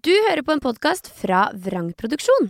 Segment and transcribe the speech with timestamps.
[0.00, 2.46] Du hører på en podkast fra Vrangproduksjon.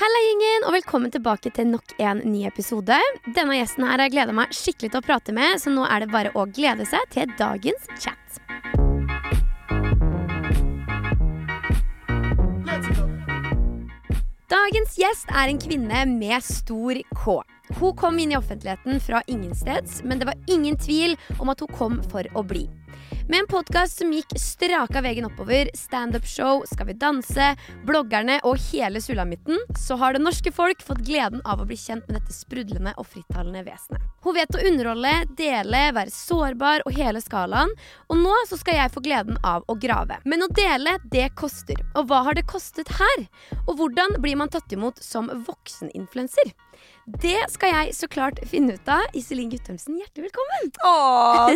[0.00, 2.96] Halla, gjengen, og velkommen tilbake til nok en ny episode.
[3.36, 6.06] Denne gjesten her har jeg gleda meg skikkelig til å prate med, så nå er
[6.06, 8.40] det bare å glede seg til dagens chat.
[14.48, 17.40] Dagens gjest er en kvinne med stor K.
[17.76, 21.76] Hun kom inn i offentligheten fra ingensteds, men det var ingen tvil om at hun
[21.76, 22.70] kom for å bli.
[23.30, 27.52] Med en podkast som gikk straka veien oppover, standup-show, Skal vi danse,
[27.86, 32.08] bloggerne og hele sulamitten, så har det norske folk fått gleden av å bli kjent
[32.08, 34.08] med dette sprudlende og frittalende vesenet.
[34.26, 37.70] Hun vet å underholde, dele, være sårbar og hele skalaen.
[38.10, 40.18] Og nå så skal jeg få gleden av å grave.
[40.26, 41.78] Men å dele, det koster.
[41.94, 43.28] Og hva har det kostet her?
[43.68, 46.50] Og hvordan blir man tatt imot som vokseninfluenser?
[47.18, 49.02] Det skal jeg så klart finne ut av.
[49.18, 50.68] Iselin Guttormsen, hjertelig velkommen.
[50.86, 50.92] Å,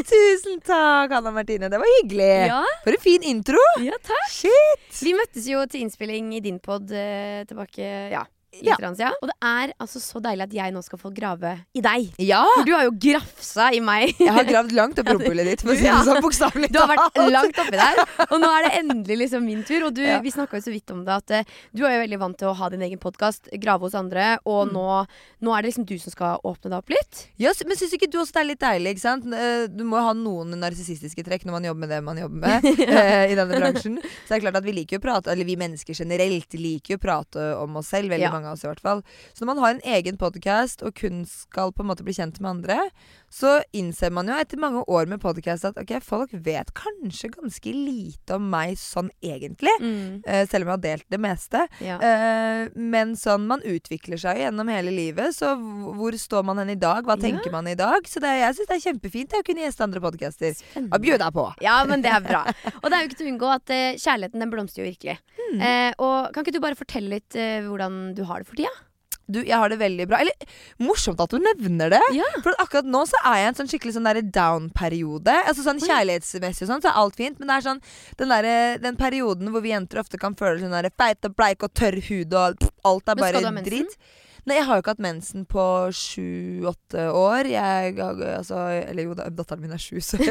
[0.08, 1.68] tusen takk, Anna Martine.
[1.70, 2.30] Det var hyggelig.
[2.50, 2.62] Ja.
[2.82, 3.60] For en fin intro.
[3.84, 4.32] Ja, takk.
[4.34, 4.88] Shit.
[4.98, 8.24] Vi møttes jo til innspilling i din pod eh, tilbake ja,
[8.62, 8.76] Ja.
[8.78, 9.10] grann ja.
[9.22, 12.12] Og det er altså så deilig at jeg nå skal få grave i deg.
[12.22, 12.44] Ja.
[12.54, 14.14] For du har jo grafsa i meg.
[14.18, 16.88] Jeg har gravd langt opp rumpehullet ditt, for å si det sånn bokstavelig Du har
[16.92, 19.86] vært langt oppi der, og nå er det endelig liksom min tur.
[19.88, 20.20] Og du, Ja.
[20.20, 22.48] vi snakka jo så vidt om det, at eh, du er jo veldig vant til
[22.48, 24.72] å ha din egen podkast, grave hos andre, og Mm.
[24.74, 25.06] nå,
[25.42, 27.26] nå er det liksom du som skal åpne det opp litt.
[27.38, 28.94] Ja, men syns ikke du også det er litt deilig?
[28.94, 29.26] ikke sant?
[29.32, 32.38] Eh, Du må jo ha noen narsissistiske trekk når man jobber med det man jobber
[32.46, 33.98] med eh, i denne bransjen.
[34.00, 36.94] Så det er klart at vi liker jo å prate, eller vi mennesker generelt liker
[36.94, 38.10] jo å prate om oss selv.
[38.10, 38.30] Veldig Ja.
[38.32, 39.02] mange av oss i hvert fall.
[39.32, 42.40] Så når man har en egen podkast og kun skal på en måte bli kjent
[42.40, 42.78] med andre,
[43.34, 47.72] så innser man jo etter mange år med podkast at ok, folk vet kanskje ganske
[47.74, 49.72] lite om meg sånn egentlig.
[49.82, 51.64] Eh, selv om jeg har delt det meste.
[51.82, 51.96] Ja.
[51.98, 55.34] Uh, men sånn, man utvikler seg gjennom hele livet.
[55.34, 57.02] Så hvor står man hen i dag?
[57.08, 57.56] Hva tenker Ja.
[57.56, 58.06] man i dag?
[58.06, 60.54] Så det, jeg syns det er kjempefint å kunne gjeste andre podcaster.
[60.84, 61.48] Og Og deg på.
[61.64, 62.44] Ja, men det er bra.
[62.82, 65.18] Og det er jo ikke til å unngå at uh, kjærligheten den blomstrer jo virkelig.
[65.54, 65.60] Mm.
[66.02, 68.70] Og kan ikke du bare fortelle litt hvordan du har det for tida?
[69.26, 70.18] Du, jeg har det veldig bra.
[70.20, 70.34] Eller
[70.84, 72.00] morsomt at du nevner det.
[72.16, 72.26] Ja.
[72.44, 75.36] For akkurat nå så er jeg i en sånn skikkelig sånn down-periode.
[75.48, 77.38] Altså sånn Kjærlighetsmessig og sånn, så er alt fint.
[77.40, 77.80] Men det er sånn
[78.20, 78.50] den, der,
[78.84, 82.00] den perioden hvor vi jenter ofte kan føle sånn derre feit og bleik og tørr
[82.10, 83.40] hud og alt er bare
[83.70, 83.96] dritt.
[84.44, 85.62] Nei, jeg har jo ikke hatt mensen på
[85.96, 87.46] sju-åtte år.
[87.48, 88.58] Jeg, altså,
[88.90, 90.18] eller jo, da- datteren min er sju, så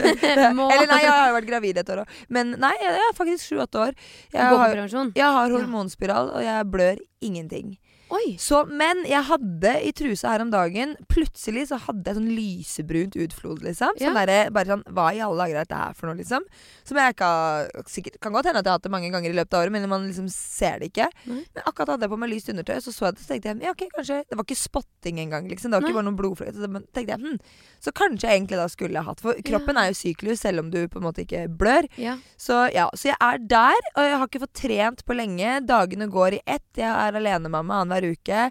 [0.70, 2.12] Eller nei, jeg har jo vært gravid et år òg.
[2.30, 3.98] Men nei, jeg er faktisk sju-åtte år.
[4.30, 4.76] Jeg har,
[5.18, 7.74] jeg har hormonspiral, og jeg blør ingenting.
[8.12, 8.36] Oi.
[8.42, 13.16] Så, men jeg hadde i trusa her om dagen Plutselig så hadde jeg sånn lysebrunt
[13.16, 13.96] utflod, liksom.
[14.00, 14.26] Sånn Ja.
[14.26, 16.44] der, bare sånn Hva i alle dager er dette her for noe, liksom?
[16.84, 19.30] Som jeg ikke har sikkert, Kan godt hende at jeg har hatt det mange ganger
[19.32, 21.08] i løpet av året, men man liksom ser det ikke.
[21.26, 21.42] Nei.
[21.56, 23.62] Men akkurat hadde jeg på meg lyst undertøy, så så jeg det, så tenkte jeg
[23.64, 25.72] ja, ok, kanskje Det var ikke spotting engang, liksom.
[25.72, 25.90] Det var Nei.
[25.90, 26.56] ikke bare noen blodfløyte.
[26.60, 27.40] Så tenkte jeg hm,
[27.84, 30.70] så kanskje jeg egentlig da skulle jeg hatt For kroppen er jo syklus, selv om
[30.72, 31.88] du på en måte ikke blør.
[31.98, 32.18] Ja.
[32.38, 35.58] Så ja, så jeg er der, og jeg har ikke fått trent på lenge.
[35.68, 36.64] Dagene går i ett.
[36.78, 38.50] Jeg er alenemamma annenhver uke.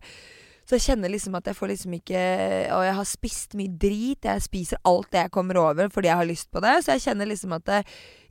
[0.62, 2.20] Så jeg kjenner liksom at jeg får liksom ikke
[2.76, 4.28] Og jeg har spist mye drit.
[4.28, 6.76] Jeg spiser alt det jeg kommer over fordi jeg har lyst på det.
[6.84, 7.72] Så jeg kjenner liksom at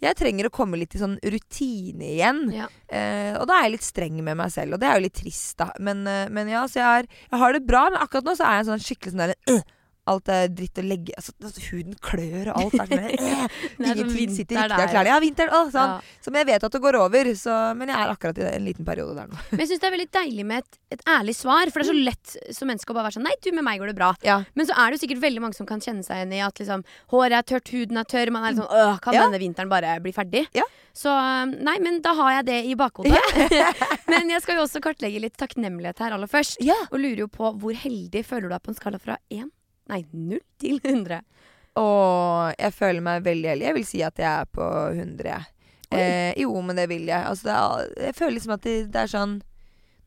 [0.02, 2.40] jeg trenger å komme litt i sånn rutine igjen.
[2.56, 2.70] Ja.
[2.88, 5.20] Eh, og da er jeg litt streng med meg selv, og det er jo litt
[5.20, 5.68] trist, da.
[5.78, 8.48] Men, eh, men ja, så jeg, er, jeg har det bra, men akkurat nå så
[8.48, 9.62] er jeg sånn skikkelig sånn der øh,
[10.12, 13.72] Alt er dritt å legge altså, altså, Huden klør, og alt er sånn øh, Det
[13.78, 15.14] sånn Ingenting sitter riktig av klærne.
[15.14, 15.56] Ja, vinteren.
[15.56, 15.94] Å, sånn.
[15.96, 16.20] Ja.
[16.26, 18.88] Som jeg vet at det går over, så, men jeg er akkurat i en liten
[18.88, 19.40] periode der nå.
[19.52, 21.72] Men jeg syns det er veldig deilig med et, et ærlig svar.
[21.72, 23.82] For det er så lett som menneske å bare være sånn Nei, du, med meg
[23.82, 24.12] går det bra.
[24.26, 24.42] Ja.
[24.58, 26.62] Men så er det jo sikkert veldig mange som kan kjenne seg igjen i at
[26.62, 28.34] liksom, håret er tørt, huden er tørr.
[28.34, 30.48] Man er litt sånn Åh, Kan denne vinteren bare bli ferdig?
[30.58, 30.66] Ja.
[30.94, 33.16] Så øh, nei, men da har jeg det i bakhodet.
[34.12, 36.62] men jeg skal jo også kartlegge litt takknemlighet her aller først.
[36.92, 39.48] Og lurer jo på hvor heldig føler du deg på en skala fra 1,
[39.90, 41.24] nei null til 100?
[41.82, 43.68] Og jeg føler meg veldig heldig.
[43.70, 45.42] Jeg vil si at jeg er på 100,
[45.92, 47.20] Eh, jo, men det vil jeg.
[47.20, 49.34] Altså, det er, jeg føler liksom at det, det er sånn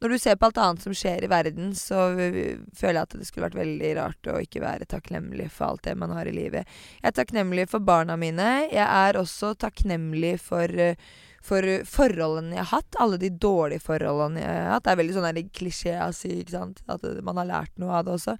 [0.00, 3.26] Når du ser på alt annet som skjer i verden, så føler jeg at det
[3.28, 6.68] skulle vært veldig rart å ikke være takknemlig for alt det man har i livet.
[6.98, 8.48] Jeg er takknemlig for barna mine.
[8.68, 10.98] Jeg er også takknemlig for øh,
[11.44, 13.00] for forholdene jeg har hatt.
[13.02, 14.84] Alle de dårlige forholdene jeg har hatt.
[14.86, 16.84] Det er veldig sånn klisjé å si, ikke sant.
[16.90, 18.36] At man har lært noe av det også.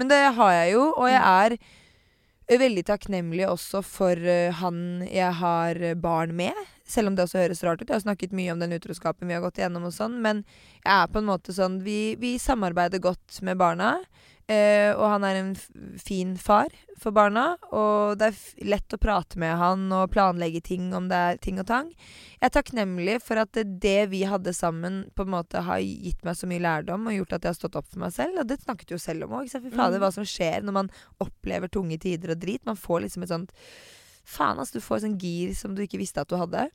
[0.00, 1.58] Men det har jeg jo, og jeg er
[2.58, 6.56] veldig takknemlig også for øh, han jeg har barn med.
[6.88, 7.88] Selv om det også høres rart ut.
[7.90, 10.40] Jeg har snakket mye om den utroskapen vi har gått igjennom og sånn, men
[10.80, 13.98] jeg er på en måte sånn Vi, vi samarbeider godt med barna.
[14.48, 15.50] Eh, og han er en
[16.00, 17.58] fin far for barna.
[17.68, 21.60] Og det er lett å prate med han og planlegge ting om det er ting
[21.60, 21.90] og tang.
[22.38, 26.24] Jeg er takknemlig for at det, det vi hadde sammen, på en måte har gitt
[26.24, 28.40] meg så mye lærdom og gjort at jeg har stått opp for meg selv.
[28.40, 29.52] Og det snakket du jo selv om òg.
[29.52, 30.02] Fy fader, Mm.
[30.06, 30.90] hva som skjer når man
[31.20, 32.64] opplever tunge tider og drit.
[32.64, 33.52] Man får liksom et sånt
[34.28, 34.76] Faen, altså.
[34.78, 36.68] du får sånn gir som du ikke visste at du hadde.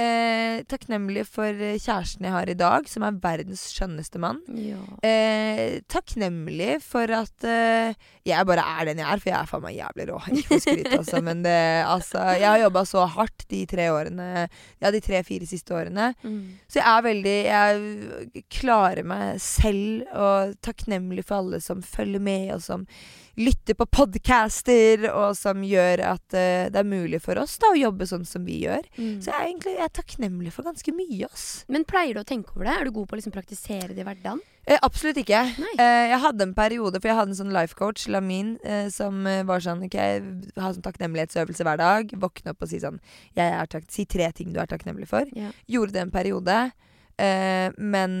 [0.00, 4.38] Eh, takknemlig for eh, kjæresten jeg har i dag, som er verdens skjønneste mann.
[4.56, 4.78] Ja.
[5.04, 9.64] Eh, takknemlig for at eh, jeg bare er den jeg er, for jeg er faen
[9.66, 10.20] meg jævlig rå.
[10.30, 14.28] Ikke for skryt, altså, men det, altså, jeg har jobba så hardt de tre årene
[14.80, 16.12] Ja, de tre-fire siste årene.
[16.22, 16.62] Mm.
[16.70, 22.54] Så jeg er veldig Jeg klarer meg selv, og takknemlig for alle som følger med,
[22.56, 22.86] og som
[23.40, 27.78] lytter på podcaster, og som gjør at uh, det er mulig for oss da å
[27.78, 28.86] jobbe sånn som vi gjør.
[28.98, 29.18] Mm.
[29.24, 31.46] Så jeg er egentlig jeg er takknemlig for ganske mye, ass.
[31.72, 32.78] Men pleier du å tenke over det?
[32.78, 34.42] Er du god på å liksom praktisere det i hverdagen?
[34.62, 35.40] Eh, absolutt ikke.
[35.72, 39.24] Eh, jeg hadde en periode, for jeg hadde en sånn life coach, Lamin, eh, som
[39.26, 42.14] eh, var sånn OK, ha sånn takknemlighetsøvelse hver dag.
[42.22, 43.00] Våkne opp og si sånn
[43.92, 45.26] Si tre ting du er takknemlig for.
[45.34, 45.50] Ja.
[45.66, 46.58] Gjorde det en periode.
[47.18, 48.14] Eh, men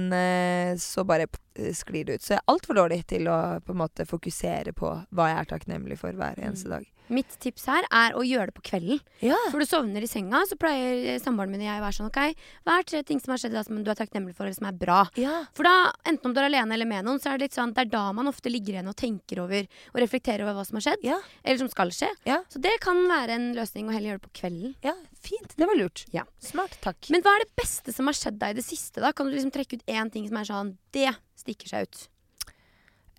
[0.82, 1.30] så bare
[1.76, 2.22] sklir det ut.
[2.24, 5.50] Så jeg er altfor dårlig til å på en måte fokusere på hva jeg er
[5.56, 6.76] takknemlig for hver eneste Mm.
[6.78, 6.88] dag.
[7.12, 9.00] Mitt tips her er å gjøre det på kvelden.
[9.20, 9.36] Ja.
[9.50, 12.36] For du sovner i senga, så pleier samboeren min og jeg å være sånn OK,
[12.64, 14.54] hva er tre ting som har skjedd i dag som du er takknemlig for, eller
[14.56, 15.00] som er bra?
[15.20, 15.42] ja.
[15.52, 17.74] For da, enten om du er alene eller med noen, så er det litt sånn
[17.74, 20.78] Det er da man ofte ligger igjen og tenker over og reflekterer over hva som
[20.78, 21.04] har skjedd.
[21.04, 21.18] Ja.
[21.44, 22.08] Eller som skal skje.
[22.24, 22.38] Ja.
[22.48, 24.74] Så det kan være en løsning å heller gjøre det på kvelden.
[24.82, 25.52] ja, fint.
[25.58, 26.06] Det var lurt.
[26.14, 26.22] Ja.
[26.40, 26.78] Smart.
[26.80, 27.10] Takk.
[27.10, 29.02] Men hva er det beste som har skjedd deg i det siste?
[29.02, 29.12] da?
[29.12, 31.10] Kan du liksom trekke ut én ting som er sånn Det
[31.42, 32.06] stikker seg ut.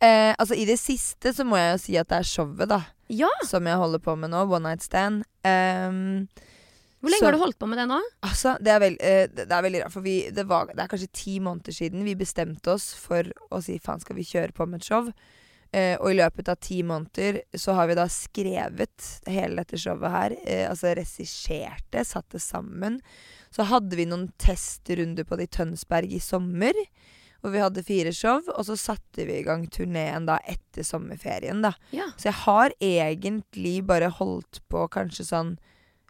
[0.04, 2.82] Eh, altså, i det siste så må jeg jo si at det er showet, da.
[3.14, 3.30] Ja!
[3.48, 4.42] Som jeg holder på med nå.
[4.50, 5.24] One Night Stand.
[5.46, 6.28] Um,
[7.04, 8.00] Hvor lenge Så- har du holdt på med det nå?
[8.24, 10.80] Altså, det er, veld, eh, det det er veldig rart, for vi, det, var, det
[10.80, 14.56] er kanskje ti måneder siden vi bestemte oss for å si faen, skal vi kjøre
[14.56, 15.10] på med et show?
[15.74, 20.12] Eh, og i løpet av ti måneder så har vi da skrevet hele dette showet
[20.14, 20.36] her.
[20.46, 23.00] Eh, altså regissert det, satt det sammen.
[23.52, 26.74] Så hadde vi noen testrunder på det i Tønsberg i sommer.
[27.44, 31.62] Hvor vi hadde fire show, og så satte vi i gang turneen da etter sommerferien.
[31.62, 31.74] da.
[31.92, 32.06] Ja.
[32.16, 35.58] Så jeg har egentlig bare holdt på kanskje sånn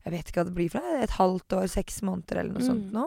[0.06, 1.01] Jeg vet ikke hva det blir for noe.
[1.01, 2.68] Et halvt år, seks måneder eller noe Mm.
[2.68, 3.06] sånt nå.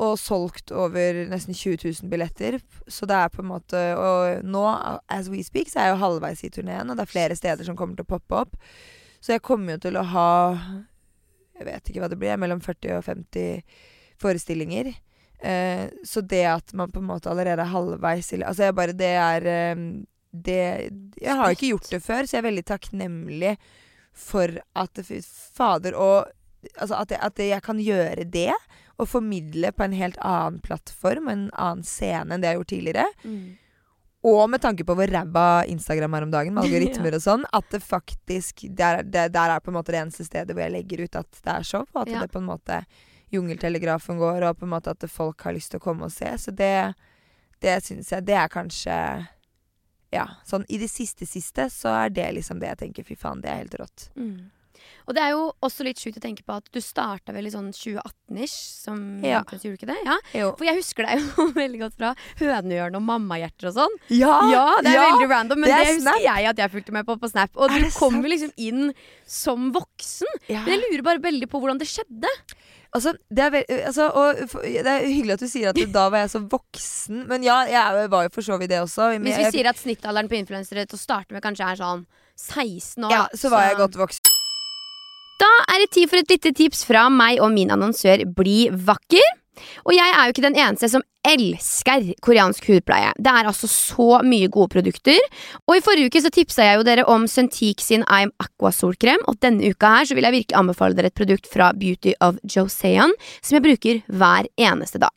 [0.00, 2.56] Og solgt over nesten 20 000 billetter.
[2.88, 4.62] Så det er på en måte Og nå,
[5.08, 7.62] as we speak, så er jeg jo halvveis i turneen, og det er flere steder
[7.64, 8.56] som kommer til å poppe opp.
[9.20, 10.58] Så jeg kommer jo til å ha
[11.58, 13.62] Jeg vet ikke hva det blir, mellom 40 og 50
[14.18, 14.94] forestillinger.
[15.42, 18.92] Eh, så det at man på en måte allerede er halvveis i Altså jeg bare
[18.94, 19.80] Det er eh,
[20.30, 20.58] det
[21.18, 23.56] Jeg har ikke gjort det før, så jeg er veldig takknemlig
[24.12, 25.24] for at det,
[25.56, 26.30] fader og
[26.78, 28.52] Altså at jeg, at jeg kan gjøre det,
[29.00, 32.70] og formidle på en helt annen plattform, en annen scene enn det jeg har gjort
[32.70, 33.06] tidligere.
[33.26, 33.48] Mm.
[34.30, 37.66] Og med tanke på hvor ræva Instagram er om dagen, med algoritmer og sånn, at
[37.74, 41.02] det faktisk der, det, der er på en måte det eneste stedet hvor jeg legger
[41.02, 42.22] ut at det er show, og at Ja.
[42.22, 42.78] det på en måte
[43.32, 46.28] Jungeltelegrafen går, og på en måte at folk har lyst til å komme og se.
[46.38, 46.94] Så det,
[47.64, 48.96] det syns jeg Det er kanskje
[50.12, 50.26] Ja.
[50.44, 53.06] Sånn i det siste siste så er det liksom det jeg tenker.
[53.08, 54.10] Fy faen, det er helt rått.
[54.16, 54.50] Mm.
[55.06, 57.52] Og det er jo også litt sjukt å tenke på at du starta vel i
[57.52, 59.42] sånn 2018-ish som Ja.
[59.46, 59.96] ikke det?
[60.06, 60.16] Ja.
[60.56, 63.96] For jeg husker deg jo veldig godt fra Hønehjørnet og Mammahjerter og sånn.
[64.14, 64.34] Ja!
[64.52, 67.08] Ja, det er veldig random, men det det, er husker jeg at jeg fulgte med
[67.08, 67.56] på på Snap.
[67.58, 68.92] Og Er du kom jo liksom inn
[69.26, 70.30] som voksen.
[70.50, 70.62] Ja.
[70.66, 72.30] Men jeg lurer bare veldig på hvordan det skjedde.
[72.92, 73.54] Altså, det er,
[73.86, 77.22] altså, og, det er hyggelig at du sier at da var jeg så voksen.
[77.30, 79.14] Men ja, jeg var jo for så vidt det også.
[79.16, 82.04] Hvis vi sier at snittalderen på influensere til å starte med kanskje er sånn
[82.36, 83.14] 16 år.
[83.14, 84.38] ja, så var jeg godt voksen.
[85.40, 89.24] Da er det tid for et lite tips fra meg og min annonsør Bli vakker.
[89.84, 93.12] Og jeg er jo ikke den eneste som elsker koreansk hudpleie.
[93.20, 95.20] Det er altså så mye gode produkter.
[95.68, 99.22] Og i forrige uke så tipsa jeg jo dere om Suntik sin I'm Aqua solkrem,
[99.30, 102.40] og denne uka her så vil jeg virkelig anbefale dere et produkt fra Beauty of
[102.42, 105.12] Joseon som jeg bruker hver eneste dag.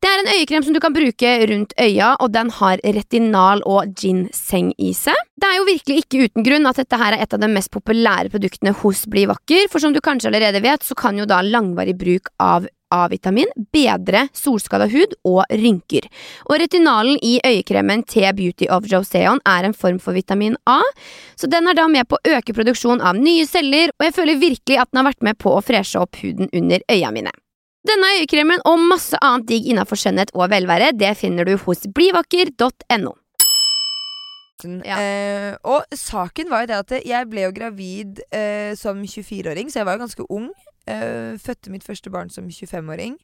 [0.00, 3.90] Det er en øyekrem som du kan bruke rundt øya, og den har retinal og
[4.00, 5.18] ginseng i seg.
[5.36, 7.68] Det er jo virkelig ikke uten grunn at dette her er et av de mest
[7.74, 11.42] populære produktene hos Bli vakker, for som du kanskje allerede vet, så kan jo da
[11.44, 16.08] langvarig bruk av A-vitamin bedre solskada hud og rynker.
[16.48, 20.80] Og retinalen i øyekremen til Beauty of Joseon er en form for vitamin A,
[21.36, 24.42] så den er da med på å øke produksjonen av nye celler, og jeg føler
[24.42, 27.32] virkelig at den har vært med på å freshe opp huden under øya mine.
[27.88, 33.14] Denne øyekremen og masse annet digg innenfor skjønnhet og velvære, det finner du hos blivakker.no.
[34.84, 34.96] Ja.
[35.00, 39.80] Eh, og saken var jo det at jeg ble jo gravid eh, som 24-åring, så
[39.80, 40.50] jeg var jo ganske ung.
[40.88, 43.18] Eh, fødte mitt første barn som 25-åring.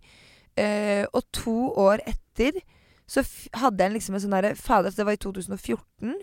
[0.57, 2.63] Uh, og to år etter
[3.05, 3.21] så
[3.61, 6.15] hadde jeg liksom en sånn derre Fader, det var i 2014.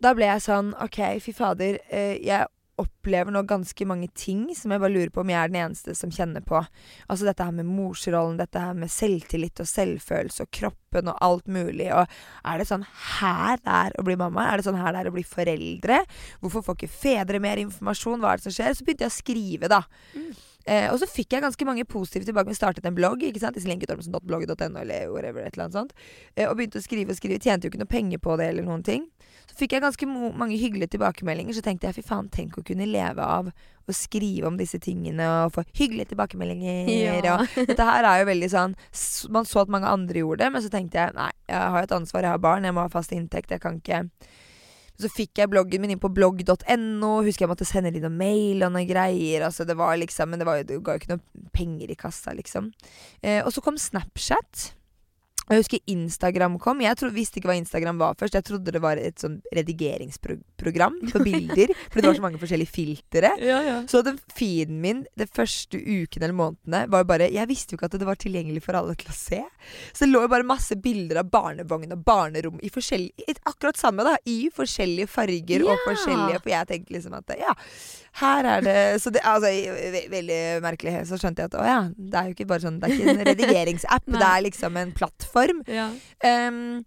[0.00, 1.76] Da ble jeg sånn OK, fy fader.
[1.92, 2.48] Uh, jeg
[2.80, 5.94] opplever nå ganske mange ting som jeg bare lurer på om jeg er den eneste
[5.96, 6.60] som kjenner på.
[7.08, 11.48] Altså dette her med morsrollen, dette her med selvtillit og selvfølelse og kroppen og alt
[11.52, 11.88] mulig.
[11.96, 12.04] Og
[12.44, 12.84] er det sånn
[13.20, 14.48] her det er å bli mamma?
[14.50, 16.02] Er det sånn her det er å bli foreldre?
[16.42, 18.20] Hvorfor får ikke fedre mer informasjon?
[18.20, 18.76] Hva er det som skjer?
[18.76, 19.80] Så begynte jeg å skrive, da.
[20.16, 20.28] Mm.
[20.66, 22.50] Eh, og så fikk jeg ganske mange positive tilbake.
[22.50, 23.58] Vi startet en blogg, ikke sant?
[23.60, 25.92] iselinketormsen.blogg.no eller whatever, et eller annet sånt.
[26.34, 27.38] Eh, og begynte å skrive og skrive.
[27.42, 29.06] Tjente jo ikke noe penger på det eller noen ting.
[29.46, 31.54] Så fikk jeg ganske mange hyggelige tilbakemeldinger.
[31.54, 33.52] Så tenkte jeg fy faen, tenk å kunne leve av
[33.86, 36.90] å skrive om disse tingene og få hyggelige tilbakemeldinger.
[36.90, 37.36] Ja.
[37.36, 38.74] Og dette her er jo veldig sånn
[39.30, 41.94] Man så at mange andre gjorde det, men så tenkte jeg nei, jeg har et
[41.94, 44.02] ansvar, jeg har barn, jeg må ha fast inntekt, jeg kan ikke
[45.00, 47.12] så fikk jeg bloggen min inn på blogg.no.
[47.26, 49.44] Husker jeg måtte sende litt mail og noen greier.
[49.48, 52.34] Altså det var liksom, Men det, var, det ga jo ikke noe penger i kassa,
[52.36, 52.72] liksom.
[53.20, 54.70] Eh, og så kom Snapchat.
[55.46, 56.80] Jeg husker Instagram kom.
[56.82, 58.34] Jeg tro, visste ikke hva Instagram var først.
[58.34, 61.70] Jeg trodde det var et sånn redigeringsprogram for bilder.
[61.92, 63.30] fordi det var så mange forskjellige filtre.
[63.38, 63.76] Ja, ja.
[63.90, 67.78] Så den feeden min de første ukene eller månedene var jo bare Jeg visste jo
[67.78, 69.42] ikke at det var tilgjengelig for alle til å se.
[69.92, 72.72] Så det lå jo bare masse bilder av barnevogn og barnerom i
[73.46, 74.16] Akkurat samme, da.
[74.26, 77.54] I forskjellige farger og forskjellige For jeg tenkte liksom at ja,
[78.18, 79.52] her er det Så det altså
[79.94, 80.98] ve veldig merkelig.
[81.06, 83.14] Så skjønte jeg at å ja, det er jo ikke bare sånn Det er ikke
[83.14, 85.35] en redigeringsapp, det er liksom en plattform.
[85.70, 85.90] Ja.
[86.24, 86.84] Um,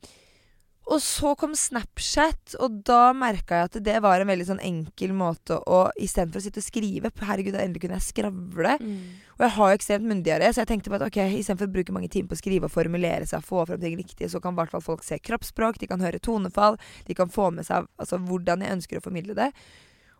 [0.89, 5.11] og så kom Snapchat, og da merka jeg at det var en veldig sånn enkel
[5.13, 8.71] måte å Istedenfor å sitte og skrive Herregud, da endelig kunne jeg skravle.
[8.81, 9.03] Mm.
[9.37, 11.93] Og jeg har jo ekstremt myndigere, så jeg tenkte på at ok, istedenfor å bruke
[11.93, 14.61] mange timer på å skrive og formulere seg, få fram ting riktig, så kan i
[14.63, 18.17] hvert fall folk se kroppsspråk, de kan høre tonefall, de kan få med seg altså,
[18.25, 19.51] hvordan jeg ønsker å formidle det.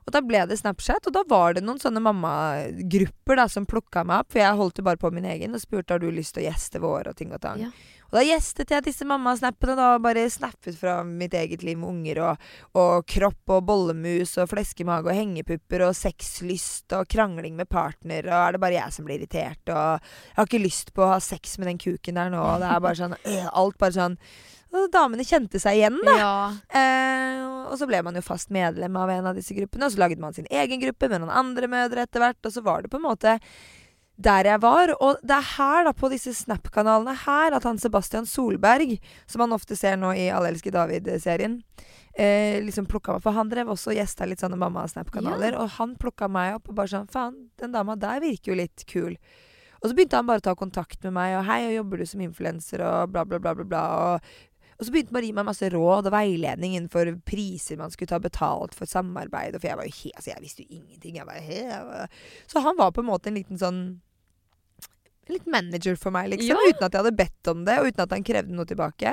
[0.09, 4.01] Og da ble det Snapchat, og da var det noen sånne mammagrupper da, som plukka
[4.01, 4.33] meg opp.
[4.33, 6.49] For jeg holdt jo bare på min egen og spurte har du lyst til å
[6.49, 7.61] gjeste vår og ting og tang.
[7.61, 7.69] Ja.
[8.09, 9.91] Og da gjestet jeg disse mammasnappene, da.
[9.93, 12.49] og Bare snappet fra mitt eget liv med unger og,
[12.81, 18.39] og kropp og bollemus og fleskemage og hengepupper og sexlyst og krangling med partner, og
[18.39, 21.19] er det bare jeg som blir irritert, og jeg har ikke lyst på å ha
[21.21, 24.17] sex med den kuken der nå, og det er bare sånn øh, Alt bare sånn
[24.69, 26.15] og Damene kjente seg igjen, da.
[26.19, 26.35] Ja.
[26.79, 30.01] Eh, og så ble man jo fast medlem av en av disse gruppene, og så
[30.03, 32.91] laget man sin egen gruppe med noen andre mødre etter hvert, og så var det
[32.93, 33.37] på en måte
[34.19, 34.93] der jeg var.
[34.99, 38.97] Og det er her, da, på disse Snap-kanalene her, at han Sebastian Solberg,
[39.29, 41.61] som man ofte ser nå i Alle elsker David-serien,
[42.13, 45.95] eh, liksom plukka meg For han drev også og gjesta litt sånne mamma-Snap-kanaler, og han
[45.99, 49.15] plukka meg opp og bare sånn Faen, den dama der virker jo litt kul.
[49.79, 52.09] Og så begynte han bare å ta kontakt med meg, og hei, og jobber du
[52.09, 53.83] som influenser, og bla, bla, bla, bla, bla.
[53.95, 54.33] Og,
[54.79, 58.13] og så begynte man å gi meg masse råd og veiledning innenfor priser man skulle
[58.13, 59.57] ta betalt for samarbeid.
[59.57, 61.17] For jeg var jo he altså jeg visste jo ingenting.
[61.27, 61.65] Var he
[62.47, 63.81] Så han var på en måte en liten sånn
[65.27, 66.55] En liten manager for meg, liksom.
[66.55, 66.71] Ja.
[66.71, 69.11] Uten at jeg hadde bedt om det, og uten at han krevde noe tilbake.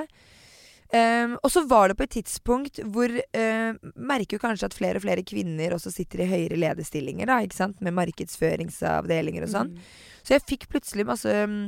[0.87, 5.00] Um, og så var det på et tidspunkt hvor uh, Merker jo kanskje at flere
[5.00, 7.82] og flere kvinner også sitter i høyere lederstillinger, da, ikke sant?
[7.85, 9.75] med markedsføringsavdelinger og sånn.
[9.75, 10.23] Mm.
[10.23, 11.58] Så jeg fikk plutselig masse um,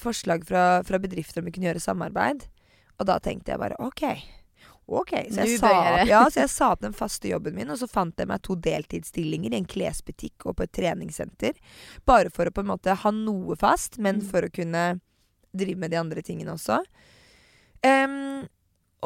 [0.00, 2.46] forslag fra, fra bedrifter om vi kunne gjøre samarbeid.
[3.00, 4.04] Og da tenkte jeg bare OK.
[4.90, 7.78] Ok, så jeg, sa, opp, ja, så jeg sa opp den faste jobben min, og
[7.78, 11.60] så fant jeg meg to deltidsstillinger i en klesbutikk og på et treningssenter.
[12.10, 14.24] Bare for å på en måte ha noe fast, men Mm.
[14.32, 15.00] for å kunne
[15.54, 16.80] drive med de andre tingene også.
[17.86, 18.48] Um,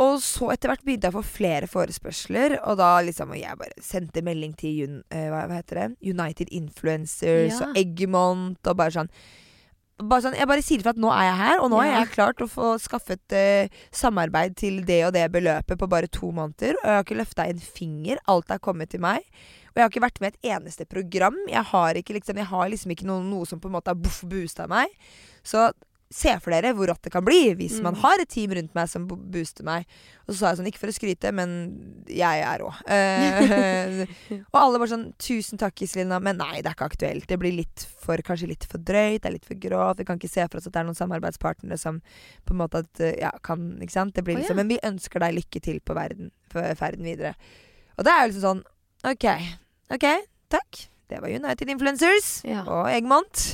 [0.00, 3.60] og så etter hvert begynte jeg å få flere forespørsler, og da liksom og jeg
[3.60, 5.86] bare sendte melding til hva, hva heter det?
[6.10, 7.68] United Influencers Ja.
[7.68, 9.12] og Eggemont og bare sånn
[9.98, 11.92] bare sånn, Jeg bare sier ifra at nå er jeg her, og nå Ja.
[11.92, 16.08] har jeg klart å få skaffet eh, samarbeid til det og det beløpet på bare
[16.08, 16.74] to måneder.
[16.82, 18.18] Og jeg har ikke løfta en finger.
[18.26, 19.20] Alt er kommet til meg.
[19.70, 21.36] Og jeg har ikke vært med i et eneste program.
[21.48, 23.94] Jeg har ikke liksom, jeg har liksom ikke noe, noe som på en måte har
[23.98, 24.88] boff boosta meg.
[25.42, 25.72] Så
[26.14, 28.00] se for dere hvor rått det kan bli hvis man Mm.
[28.04, 29.85] har et team rundt meg som booster meg.
[30.28, 31.50] Og så sa jeg sånn, ikke for å skryte, men
[32.06, 32.68] jeg er rå.
[32.87, 34.04] Uh,
[34.52, 37.26] og alle bare sånn Tusen takk, Iselina, men nei, det er ikke aktuelt.
[37.28, 39.99] Det blir litt for, kanskje litt for drøyt, det er litt for grovt.
[40.00, 41.99] Vi kan ikke se for oss at det er noen samarbeidspartnere som
[42.47, 44.14] på en måte at, ja, kan Ikke sant?
[44.14, 44.62] Det blir liksom, oh, ja.
[44.62, 47.35] Men vi ønsker deg lykke til på verden, for ferden videre.
[47.99, 48.64] Og det er jo liksom sånn
[49.11, 49.26] OK.
[49.99, 50.06] OK,
[50.54, 50.85] takk.
[51.14, 52.64] Det var United Influencers Ja.
[52.66, 53.44] og Eggmont.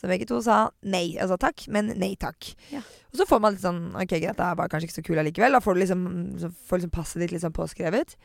[0.00, 1.14] Som begge to sa nei.
[1.22, 2.50] Altså takk, men nei takk.
[2.74, 2.82] Ja.
[3.12, 5.22] Og så får man litt sånn OK, greit, det er bare kanskje ikke så kul
[5.22, 5.54] allikevel.
[5.56, 6.02] Da får du liksom,
[6.42, 8.16] så får liksom passet ditt liksom påskrevet.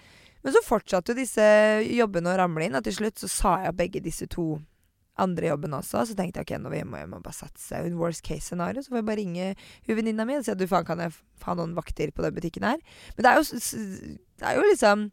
[0.41, 1.45] Men så fortsatte jo disse
[1.85, 4.55] jobbene å ramle inn, og til slutt så sa jeg begge disse to
[5.21, 6.01] andre jobbene også.
[6.09, 7.77] Så tenkte jeg ok, nå må jeg må bare satse.
[7.85, 9.49] In worst case scenario så får jeg bare ringe
[9.85, 11.13] venninna mi og si at du faen, kan jeg
[11.45, 12.81] ha noen vakter på den butikken her?
[13.15, 13.61] Men det er jo,
[14.41, 15.11] det er jo liksom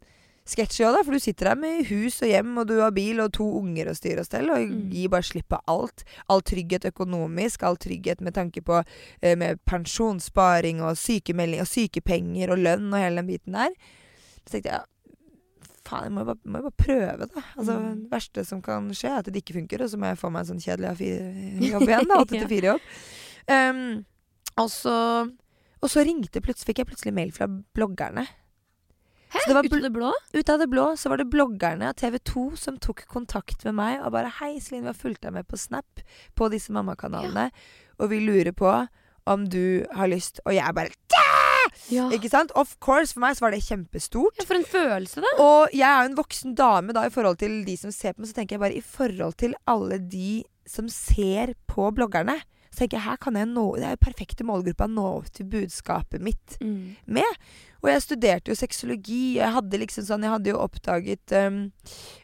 [0.49, 1.03] sketsjy òg, da.
[1.05, 3.89] For du sitter der med hus og hjem, og du har bil og to unger
[3.91, 4.89] å styre og stelle, og Mm.
[4.91, 6.03] gir bare slipp på alt.
[6.29, 8.83] All trygghet økonomisk, all trygghet med tanke på
[9.21, 13.69] eh, med pensjonssparing og sykemelding og sykepenger og lønn og hele den biten der.
[14.45, 14.85] Så tenkte jeg
[15.89, 17.41] faen, jeg må jo bare, må jo bare prøve, da.
[17.57, 18.01] Altså, Mm.
[18.03, 20.29] Det verste som kan skje, er at det ikke funker, og så må jeg få
[20.31, 22.07] meg en sånn kjedelig A4-jobb igjen.
[22.07, 22.45] da, Åtte Ja.
[22.45, 22.81] til fire-jobb.
[23.49, 24.05] Um,
[24.57, 25.31] og så
[25.81, 28.27] og så ringte plutselig, fikk jeg plutselig mail fra bloggerne.
[29.29, 29.39] Hæ?
[29.43, 30.11] Så det var Ut av det blå?
[30.33, 33.75] Ut av det blå så var det bloggerne av TV 2 som tok kontakt med
[33.77, 36.01] meg og bare 'Hei, Celine, vi har fulgt deg med på Snap
[36.35, 37.51] på disse mammakanalene,
[37.99, 38.87] og vi lurer på
[39.27, 40.89] om du har lyst.' Og jeg bare
[41.89, 42.09] Ja.
[42.09, 42.51] Ikke sant?
[42.55, 44.35] Of course, for meg så var det kjempestort.
[44.39, 44.45] ja.
[44.45, 45.31] For en følelse, da.
[45.39, 48.19] Og jeg er jo en voksen dame da i forhold til de som ser på
[48.21, 52.41] meg, så tenker jeg bare i forhold til alle de som ser på bloggerne,
[52.79, 55.49] så tenker jeg her kan jeg nå Det er jo perfekte målgruppa å nå til
[55.51, 56.95] budskapet mitt Mm.
[57.05, 57.35] med.
[57.83, 59.35] Og jeg studerte jo sexologi.
[59.37, 61.71] Jeg hadde liksom sånn Jeg hadde jo oppdaget um,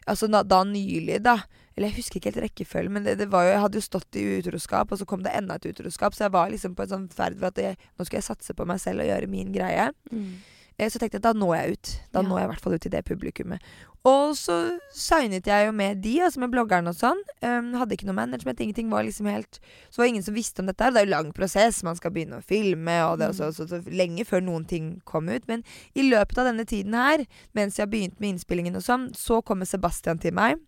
[0.08, 1.36] Altså da, da nylig, da.
[1.76, 4.16] Eller jeg husker ikke helt rekkefølgen, men det, det var jo, jeg hadde jo stått
[4.16, 6.14] i utroskap, og så kom det enda et utroskap.
[6.16, 8.54] Så jeg var liksom på en sånn ferd for at jeg, nå skal jeg satse
[8.56, 9.90] på meg selv og gjøre min greie.
[10.08, 10.38] Mm.
[10.78, 12.00] Eh, Så tenkte jeg at da når jeg ut.
[12.12, 12.28] Da Ja.
[12.28, 13.60] når jeg i hvert fall ut til det publikummet.
[14.04, 17.18] Og så signet jeg jo med de, altså med bloggerne og sånn.
[17.42, 19.58] Um, hadde ikke noe management, ingenting var liksom helt
[19.90, 20.84] Så var det ingen som visste om dette.
[20.84, 20.92] her.
[20.92, 23.82] Det er jo lang prosess, man skal begynne å filme, og det, også, så, så,
[23.82, 25.48] så, lenge før noen ting kom ut.
[25.48, 25.64] Men
[25.94, 29.66] i løpet av denne tiden her, mens jeg begynte med innspillingen og sånn, så kommer
[29.66, 30.60] Sebastian til meg,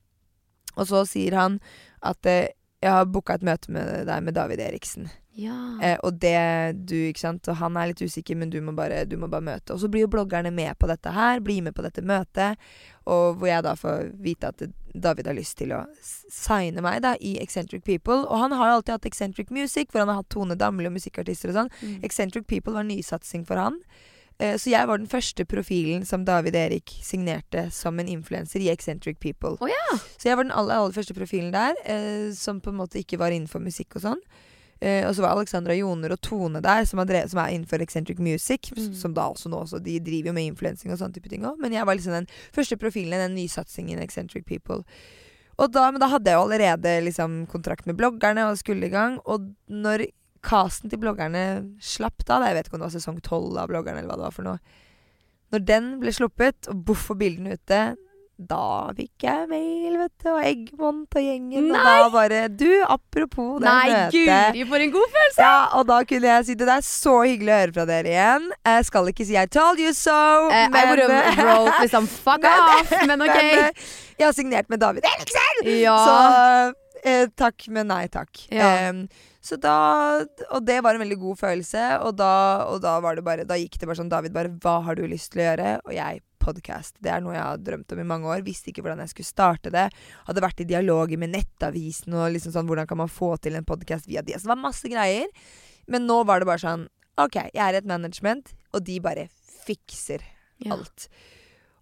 [0.76, 1.60] og så sier han
[2.02, 2.48] at eh,
[2.78, 5.08] jeg har booka et møte med deg med David Eriksen.
[5.38, 5.54] Ja.
[5.82, 6.35] Eh, og det
[6.90, 9.47] du, ikke sant Og han er litt usikker, men du må, bare, du må bare
[9.47, 9.75] møte.
[9.75, 12.58] Og så blir jo bloggerne med på dette her, blir med på dette møtet.
[13.06, 14.66] Og hvor jeg da får vite at
[14.99, 18.25] David har lyst til å signe meg da i Eccentric People.
[18.26, 20.97] Og han har jo alltid hatt Eccentric Music, hvor han har hatt Tone Damli og
[20.99, 21.75] musikkartister og sånn.
[21.82, 21.99] Mm.
[22.11, 23.78] Eccentric People var nysatsing for han.
[24.38, 28.71] Eh, så jeg var den første profilen som David Erik signerte som en influenser i
[28.71, 29.57] Eccentric People.
[29.59, 29.99] Å ja.
[30.14, 33.18] Så jeg var den aller, aller første profilen der, eh, som på en måte ikke
[33.18, 34.23] var innenfor musikk og sånn.
[34.78, 38.21] Eh, og så var Alexandra Joner og Tone der, som, drevet, som er innenfor Eccentric
[38.23, 38.71] Music.
[38.76, 38.92] Mm.
[38.95, 41.59] Som da også nå også, De driver jo med influensing og sånne type ting òg.
[41.59, 44.85] Men jeg var liksom den første profilen i den nysatsingen Eccentric People.
[45.59, 49.18] Da, men da hadde jeg jo allerede liksom kontrakt med bloggerne og skulle i gang.
[49.26, 50.07] Og når
[50.42, 51.45] casten til bloggerne
[51.80, 54.28] slapp da, jeg vet ikke om det var sesong tolv av bloggerne, eller hva det
[54.28, 54.59] var for noe
[55.52, 57.97] Når den ble sluppet, og Boff og bildene ute,
[58.38, 61.71] da fikk jeg mail, vet du, og Eggmont og gjengen.
[61.73, 64.12] Og da bare Du, apropos det Nei, møtet
[64.52, 65.40] guri, for en god følelse!
[65.42, 66.68] ja, og da kunne jeg si det.
[66.68, 68.47] Det er så hyggelig å høre fra dere igjen.
[68.68, 72.43] Jeg skal ikke si 'I told you so', Eh, I would have wrote liksom fuck
[72.45, 73.39] Men- off, men ok.
[73.58, 73.73] Men,
[74.19, 75.73] jeg har signert med David Eriksen!
[75.80, 75.97] Ja.
[76.06, 76.75] Så
[77.08, 78.30] eh, takk, men nei takk.
[78.54, 78.71] Ja.
[78.93, 79.08] Så
[79.56, 80.21] da
[80.52, 83.56] Og det var en veldig god følelse, og da, og da var det bare Da
[83.56, 85.71] gikk det bare sånn David, bare hva har du lyst til å gjøre?
[85.87, 86.95] Og jeg podcast.
[87.02, 88.41] Det er noe jeg har drømt om i mange år.
[88.47, 89.89] Visste ikke hvordan jeg skulle starte det.
[90.28, 93.67] Hadde vært i dialoger med Nettavisen og liksom sånn hvordan kan man få til en
[93.69, 94.32] podkast via de.
[94.32, 95.28] Så det var masse greier.
[95.93, 96.87] Men nå var det bare sånn
[97.21, 99.26] OK, jeg er et management, og de bare
[99.67, 100.23] fikser
[100.65, 100.73] Ja.
[100.78, 101.08] alt.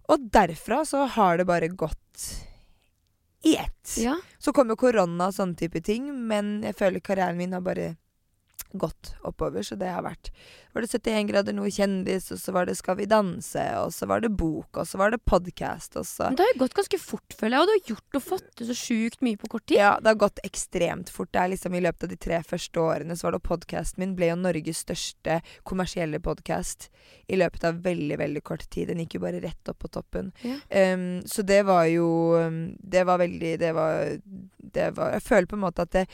[0.09, 2.27] Og derfra så har det bare gått
[3.43, 3.97] i ett.
[3.97, 4.17] Ja.
[4.37, 7.95] Så kom jo korona og sånne type ting, men jeg føler karrieren min har bare
[8.73, 10.31] gått oppover, så det har vært
[10.75, 14.07] Var det 71 grader noe kjendis, og så var det Skal vi danse, og så
[14.09, 16.99] var det bok, og så var det podkast, og så det har jo gått ganske
[17.01, 19.65] fort, føler jeg, og du har gjort og fått til så sjukt mye på kort
[19.69, 19.79] tid.
[19.79, 21.31] Ja, det har gått ekstremt fort.
[21.33, 24.15] Det er liksom I løpet av de tre første årene så var det podkasten min
[24.17, 26.89] ble jo Norges største kommersielle podkast
[27.27, 28.91] i løpet av veldig, veldig kort tid.
[28.91, 30.33] Den gikk jo bare rett opp på toppen.
[30.45, 30.57] Ja.
[30.93, 34.17] Um, så det var jo um, Det var veldig Det var,
[34.57, 36.05] det var Jeg føler på en måte at det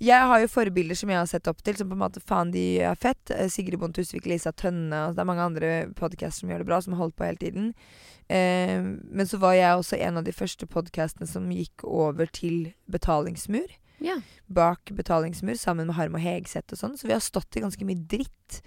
[0.00, 2.52] jeg har jo forbilder som jeg har sett opp til, som på en måte faen
[2.54, 3.30] de er fett.
[3.34, 6.66] Eh, Sigrid Bonde Tusvik, Lisa Tønne og Det er mange andre podcaster som gjør det
[6.70, 7.74] bra, som har holdt på hele tiden.
[8.28, 12.74] Eh, men så var jeg også en av de første podkastene som gikk over til
[12.90, 13.68] betalingsmur.
[14.00, 14.20] Ja.
[14.46, 16.94] Bak betalingsmur sammen med Harm og Hegseth og sånn.
[16.98, 18.60] Så vi har stått i ganske mye dritt.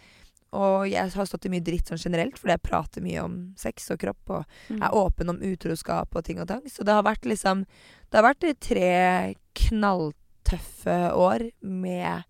[0.52, 3.88] Og jeg har stått i mye dritt sånn generelt, fordi jeg prater mye om sex
[3.94, 4.20] og kropp.
[4.30, 4.82] Og Mm.
[4.84, 6.66] er åpen om utroskap og ting og tang.
[6.68, 7.66] Så det har vært liksom
[8.12, 9.36] Det har vært tre
[10.52, 12.24] knalltøffe år med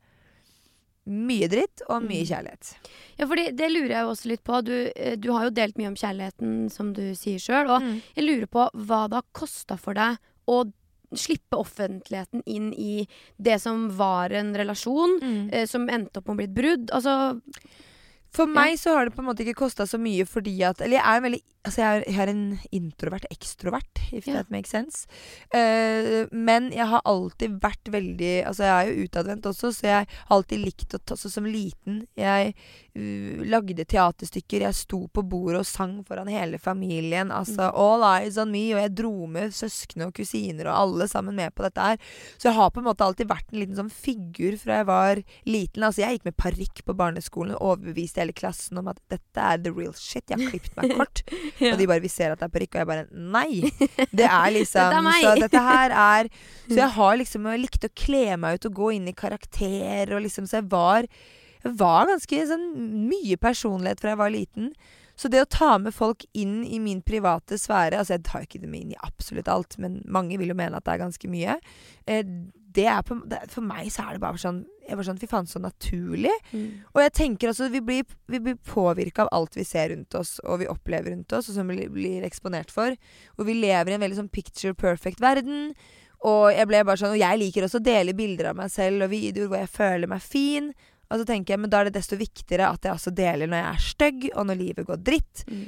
[1.11, 2.29] mye dritt og mye Mm.
[2.29, 2.75] kjærlighet.
[3.17, 4.63] Ja, for det lurer jeg også litt på.
[4.63, 7.69] Du, eh, du har jo delt mye om kjærligheten, som du sier sjøl.
[7.69, 8.01] Og Mm.
[8.15, 10.71] jeg lurer på hva det har kosta for deg å
[11.13, 13.07] slippe offentligheten inn i
[13.41, 15.49] det som var en relasjon, Mm.
[15.53, 16.89] eh, som endte opp med å bli et brudd.
[16.91, 17.41] Altså
[18.33, 20.99] For meg så har det på en måte ikke kosta så mye fordi at Eller
[20.99, 24.39] jeg er en veldig Altså jeg er, jeg er en introvert ekstrovert, if yeah.
[24.39, 25.05] that makes sense.
[25.53, 30.07] Uh, men jeg har alltid vært veldig Altså jeg er jo utadvendt også, så jeg
[30.07, 35.23] har alltid likt å ta Så som liten Jeg uh, lagde teaterstykker, jeg sto på
[35.27, 37.29] bordet og sang foran hele familien.
[37.35, 41.37] Altså all eyes on me, og jeg dro med søskne og kusiner og alle sammen
[41.37, 42.01] med på dette her.
[42.41, 45.23] Så jeg har på en måte alltid vært en liten sånn figur fra jeg var
[45.45, 45.85] liten.
[45.85, 49.61] Altså jeg gikk med parykk på barneskolen og overbeviste hele klassen om at dette er
[49.61, 50.25] the real shit.
[50.25, 51.25] Jeg har klippet meg kort.
[51.61, 51.73] Ja.
[51.73, 53.71] Og de bare 'Vi ser at det er parykk', og jeg bare 'Nei'.
[54.17, 55.21] Det er liksom Dette er.
[55.21, 56.29] Så dette her er
[56.67, 60.15] Så jeg har liksom Jeg likte å kle meg ut og gå inn i karakter,
[60.15, 61.05] og liksom Så jeg var
[61.63, 62.67] Jeg var ganske sånn
[63.09, 64.73] mye personlighet fra jeg var liten.
[65.15, 68.61] Så det å ta med folk inn i min private sfære Altså, jeg tar ikke
[68.63, 71.59] dem inn i absolutt alt, men mange vil jo mene at det er ganske mye.
[72.09, 72.23] Eh,
[73.07, 75.59] på, det, for meg så er det bare sånn Jeg var sånn Fy faen, så
[75.61, 76.33] naturlig.
[76.51, 76.83] Mm.
[76.93, 80.39] Og jeg tenker altså Vi blir, vi blir påvirka av alt vi ser rundt oss,
[80.43, 82.95] og vi opplever rundt oss, og som vi blir eksponert for.
[83.37, 85.73] Og vi lever i en veldig sånn picture perfect verden.
[86.27, 89.07] Og jeg ble bare sånn Og jeg liker også å dele bilder av meg selv
[89.07, 90.71] og videoer hvor jeg føler meg fin.
[91.11, 93.59] Og så tenker jeg, men da er det desto viktigere at jeg også deler når
[93.59, 95.43] jeg er stygg, og når livet går dritt.
[95.49, 95.65] Mm.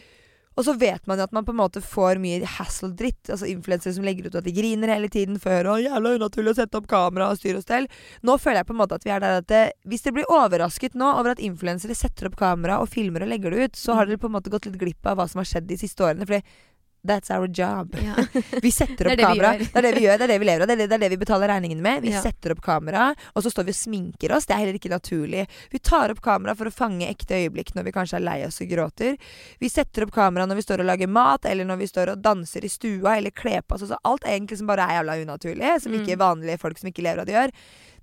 [0.54, 3.32] Og så vet man jo at man på en måte får mye hassle-dritt.
[3.32, 6.60] Altså influensere som legger ut at de griner hele tiden før og 'jævla unaturlig å
[6.62, 7.90] sette opp kamera og styre og stell'.
[8.22, 10.30] Nå føler jeg på en måte at vi er der at det, hvis dere blir
[10.30, 13.98] overrasket nå over at influensere setter opp kamera og filmer og legger det ut, så
[13.98, 16.06] har dere på en måte gått litt glipp av hva som har skjedd de siste
[16.06, 16.28] årene.
[16.30, 16.44] Fordi
[17.06, 17.96] that's our job.
[18.04, 18.16] Ja.
[18.62, 19.52] Vi setter opp Det det kamera.
[19.60, 20.68] Det er det vi gjør, det er det vi lever av.
[20.72, 22.02] Det er det, vi betaler regningene med.
[22.06, 22.22] Vi Ja.
[22.24, 24.46] setter opp kamera, og så står vi og sminker oss.
[24.48, 25.48] Det er heller ikke naturlig.
[25.72, 28.62] Vi tar opp kamera for å fange ekte øyeblikk når vi kanskje er lei oss
[28.62, 29.18] og gråter.
[29.60, 32.22] Vi setter opp kamera når vi står og lager mat, eller når vi står og
[32.24, 33.84] danser i stua, eller kler på oss.
[33.84, 36.00] Altså, alt egentlig som bare er jævla unaturlig, som Mm.
[36.06, 37.52] ikke vanlige folk som ikke lever av det gjør.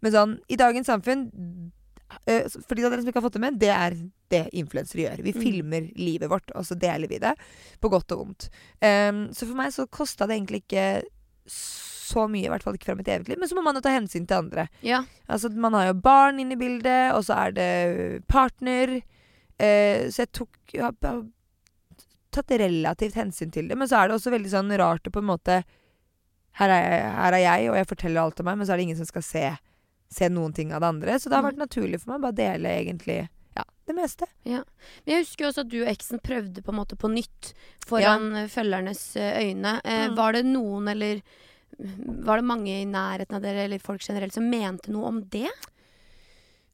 [0.02, 1.72] Men sånn, i dagens samfunn
[2.26, 3.94] For de av dere som ikke har fått det med, det er
[4.30, 5.22] det influensere gjør.
[5.22, 5.40] Vi Mm.
[5.42, 7.34] filmer livet vårt, og så deler vi det.
[7.80, 8.48] På godt og vondt.
[8.82, 11.02] Um, så for meg så kosta det egentlig ikke
[11.46, 13.38] så mye, i hvert fall ikke fra mitt eget liv.
[13.38, 14.68] Men så må man jo ta hensyn til andre.
[14.82, 15.04] ja.
[15.28, 18.96] Altså, man har jo barn inne i bildet, og så er det partner.
[19.60, 21.22] Uh, så jeg tok jeg har, jeg har
[22.32, 23.76] tatt relativt hensyn til det.
[23.78, 25.62] Men så er det også veldig sånn rart å på en måte
[26.58, 28.76] her er, jeg, her er jeg, og jeg forteller alt om meg, men så er
[28.80, 29.44] det ingen som skal se,
[30.10, 31.18] se noen ting av det andre.
[31.18, 31.52] Så det har Mhm.
[31.52, 34.26] vært naturlig for meg å bare dele egentlig ja, det meste.
[34.44, 34.64] Men
[35.06, 37.52] jeg husker jo også at du og eksen prøvde på en måte på nytt
[37.86, 38.46] foran ja.
[38.46, 39.80] følgernes eh, øyne.
[39.84, 40.16] Eh, Mm.
[40.16, 41.22] Var det noen eller
[42.26, 45.48] var det mange i nærheten av dere eller folk generelt som mente noe om det?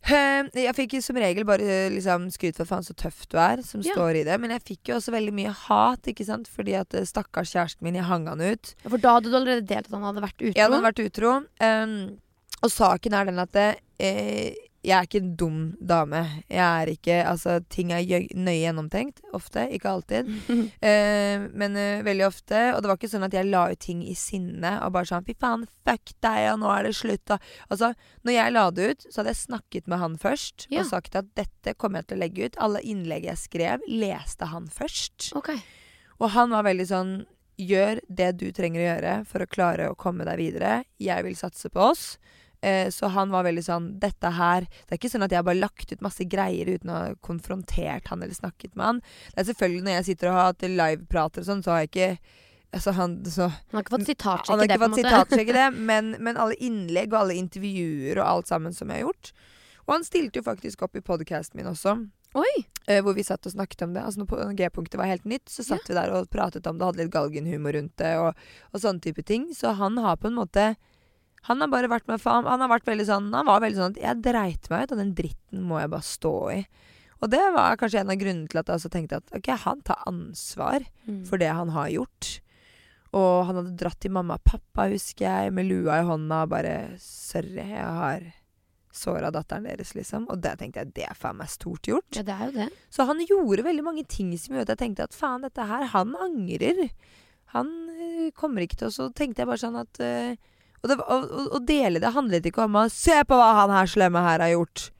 [0.09, 3.63] Eh, Jeg fikk som regel bare eh, liksom skryt for faen så tøff du er,
[3.67, 3.93] som Ja.
[3.95, 4.39] står i det.
[4.41, 6.47] Men jeg fikk jo også veldig mye hat, ikke sant.
[6.49, 8.75] Fordi at eh, stakkars kjæresten min, jeg hang han ut.
[8.89, 10.55] For da hadde du allerede delt at han hadde vært utro?
[10.55, 11.33] Jeg hadde vært utro.
[11.61, 12.19] Um,
[12.67, 13.69] og saken er den at det,
[14.03, 14.55] eh,
[14.87, 16.21] jeg er ikke en dum dame.
[16.47, 19.19] Jeg er ikke Altså, ting er nøye gjennomtenkt.
[19.35, 19.65] Ofte.
[19.75, 20.29] Ikke alltid.
[20.87, 22.59] Eh, men eh, veldig ofte.
[22.75, 25.25] Og det var ikke sånn at jeg la ut ting i sinne og bare sånn
[25.27, 27.39] Fy faen, fuck deg, og nå er det slutt, da.
[27.73, 27.91] Altså,
[28.23, 30.85] når jeg la det ut, så hadde jeg snakket med han først Ja.
[30.85, 32.61] og sagt at dette kommer jeg til å legge ut.
[32.63, 35.33] Alle innlegg jeg skrev, leste han først.
[35.41, 35.59] Okay.
[36.21, 37.17] Og han var veldig sånn
[37.57, 40.73] Gjør det du trenger å gjøre for å klare å komme deg videre.
[41.01, 42.19] Jeg vil satse på oss.
[42.67, 45.47] Eh, så han var veldig sånn Dette her Det er ikke sånn at jeg har
[45.47, 48.99] bare lagt ut masse greier uten å ha konfrontert han eller snakket med han.
[49.35, 51.93] Det er selvfølgelig når jeg sitter og har hatt liveprater og sånn, så har jeg
[51.93, 52.11] ikke
[52.75, 55.05] Altså han så Han har ikke fått sitatsjekke det, på en fått måte?
[55.07, 59.07] sitatsjekke det, men, men alle innlegg og alle intervjuer og alt sammen som jeg har
[59.07, 59.31] gjort.
[59.87, 61.95] Og han stilte jo faktisk opp i podkasten min også.
[62.91, 64.03] Eh, hvor vi satt og snakket om det.
[64.03, 67.05] Altså Når G-punktet var helt nytt, så satt vi der og pratet om det, hadde
[67.05, 68.37] litt galgenhumor rundt det og,
[68.75, 69.49] og sånne type ting.
[69.57, 70.75] Så han har på en måte
[71.47, 72.47] Han har bare vært med faen.
[72.49, 74.99] Han har vært veldig sånn Han var veldig sånn at jeg dreit meg ut, og
[75.03, 76.61] den dritten må jeg bare stå i.
[77.23, 79.81] Og det var kanskje en av grunnene til at jeg også tenkte at ok, han
[79.87, 81.23] tar ansvar Mm.
[81.25, 82.41] for det han har gjort.
[83.15, 86.51] Og han hadde dratt til mamma og pappa, husker jeg, med lua i hånda og
[86.51, 88.21] bare 'Sorry, jeg har
[88.93, 90.27] såra datteren deres', liksom.
[90.29, 92.11] Og det tenkte jeg, det er faen meg stort gjort.
[92.17, 92.69] Ja, det er jo det.
[92.91, 95.85] Så han gjorde veldig mange ting som gjorde at jeg tenkte at faen, dette her
[95.95, 96.91] Han angrer.
[97.55, 100.37] Han øh, kommer ikke til å Så tenkte jeg bare sånn at øh,
[100.85, 104.41] og Å dele det handlet ikke om å Se på hva han her slemme her
[104.45, 104.91] har gjort!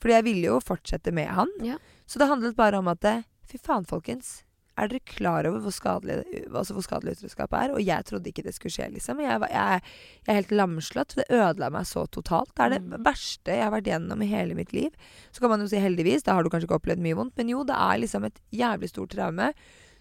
[0.00, 1.48] Fordi jeg ville jo fortsette med han.
[1.64, 1.78] Ja.
[2.06, 3.00] Så det handlet bare om at
[3.48, 4.42] Fy faen, folkens.
[4.76, 7.70] Er dere klar over hvor skadelig, altså hvor skadelig utroskap er?
[7.76, 9.20] Og jeg trodde ikke det skulle skje, liksom.
[9.22, 9.82] Jeg, var- jeg,
[10.26, 11.14] jeg er helt lamslått.
[11.20, 12.50] Det ødela meg så totalt.
[12.56, 13.04] Det er det Mm.
[13.06, 14.90] verste jeg har vært gjennom i hele mitt liv.
[15.30, 17.36] Så kan man jo si heldigvis, da har du kanskje ikke opplevd mye vondt.
[17.38, 19.52] Men jo, det er liksom et jævlig stort traume.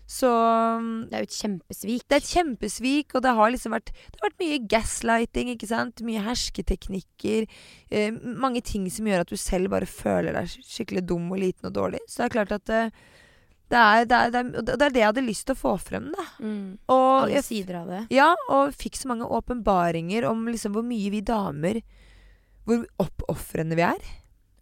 [0.06, 0.30] Så
[1.10, 2.04] Det er jo et kjempesvik.
[2.10, 5.68] det er et kjempesvik, og det har liksom vært Det har vært mye gaslighting, ikke
[5.70, 6.04] sant.
[6.04, 7.48] Mye hersketeknikker.
[7.90, 11.70] Eh, mange ting som gjør at du selv bare føler deg skikkelig dum og liten
[11.70, 12.00] og dårlig.
[12.08, 12.90] Så det er klart at eh,
[13.72, 15.78] det, er, det, er, det, er, det er det jeg hadde lyst til å få
[15.82, 16.26] frem, da.
[16.44, 16.78] Mm.
[16.94, 18.02] Og Alle jeg sider av det.
[18.14, 21.80] ja, og fikk så mange åpenbaringer om liksom hvor mye vi damer
[22.68, 24.04] Hvor oppofrende vi er.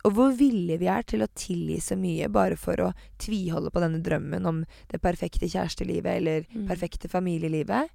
[0.08, 3.84] Og hvor villige vi er til å tilgi så mye bare for å tviholde på
[3.84, 6.68] denne drømmen om det perfekte kjærestelivet eller Mm.
[6.68, 7.90] perfekte familielivet.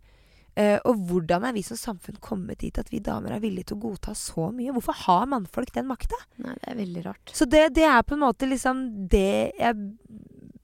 [0.56, 3.76] Uh, og hvordan er vi som samfunn kommet dit at vi damer er villige til
[3.76, 4.72] å godta så mye?
[4.72, 6.16] Hvorfor har mannfolk den makta?
[6.40, 7.32] Nei, det er veldig rart.
[7.36, 9.74] Så det, det er på en måte liksom det jeg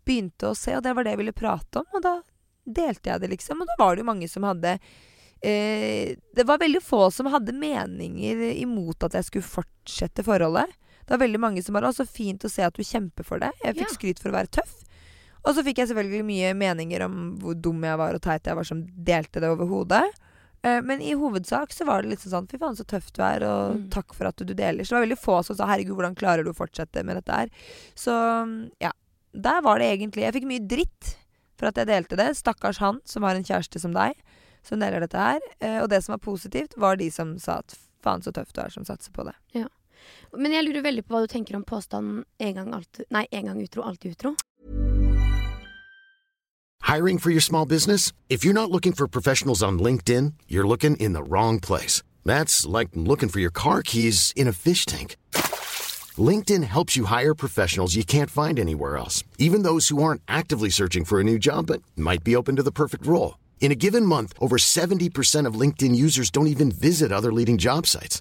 [0.06, 1.90] begynte å se, og det var det jeg ville prate om.
[1.92, 2.14] Og da
[2.64, 3.60] delte jeg det, liksom.
[3.60, 6.08] Og da var det jo mange som hadde uh,
[6.40, 10.72] Det var veldig få som hadde meninger imot at jeg skulle fortsette forholdet.
[11.12, 13.38] Det var veldig mange som bare 'Å, så fint å se at du kjemper for
[13.38, 13.52] det'.
[13.62, 13.96] Jeg fikk Ja.
[13.98, 14.82] skryt for å være tøff.
[15.44, 18.54] Og så fikk jeg selvfølgelig mye meninger om hvor dum jeg var og teit jeg
[18.56, 20.04] var som delte det over hodet.
[20.64, 23.42] Eh, men i hovedsak så var det litt sånn 'fy faen, så tøff du er',
[23.42, 23.88] og Mm.
[23.90, 24.86] 'takk for at du deler'.
[24.86, 27.32] Så det var veldig få som sa 'herregud, hvordan klarer du å fortsette med dette
[27.34, 27.50] her'?
[27.94, 28.92] Så ja.
[29.34, 31.16] Der var det egentlig Jeg fikk mye dritt
[31.58, 32.36] for at jeg delte det.
[32.36, 34.14] Stakkars han som har en kjæreste som deg,
[34.62, 35.40] som deler dette her.
[35.60, 38.60] Eh, og det som var positivt, var de som sa at 'faen, så tøff du
[38.62, 39.66] er som satser på det'.
[40.32, 43.50] Men jeg lurer veldig på hva du tenker om påstanden en gang, alt, nei, en
[43.50, 44.34] gang utro, alltid utro.
[46.82, 48.12] Hiring for your small business?
[48.28, 52.02] If you're not looking for professionals on LinkedIn, you're looking in the wrong place.
[52.24, 55.16] That's like looking for your car keys in a fish tank.
[56.18, 60.68] LinkedIn helps you hire professionals you can't find anywhere else, even those who aren't actively
[60.68, 63.38] searching for a new job but might be open to the perfect role.
[63.60, 67.86] In a given month, over 70% of LinkedIn users don't even visit other leading job
[67.86, 68.20] sites.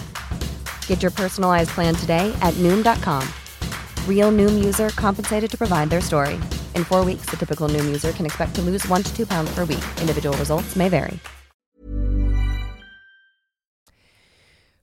[0.91, 3.23] Get your personalized plan today at Noom.com.
[4.09, 6.35] Real Noom user compensated to provide their story.
[6.75, 9.55] In four weeks, the typical Noom user can expect to lose one to two pounds
[9.55, 9.83] per week.
[10.01, 11.19] Individual results may vary.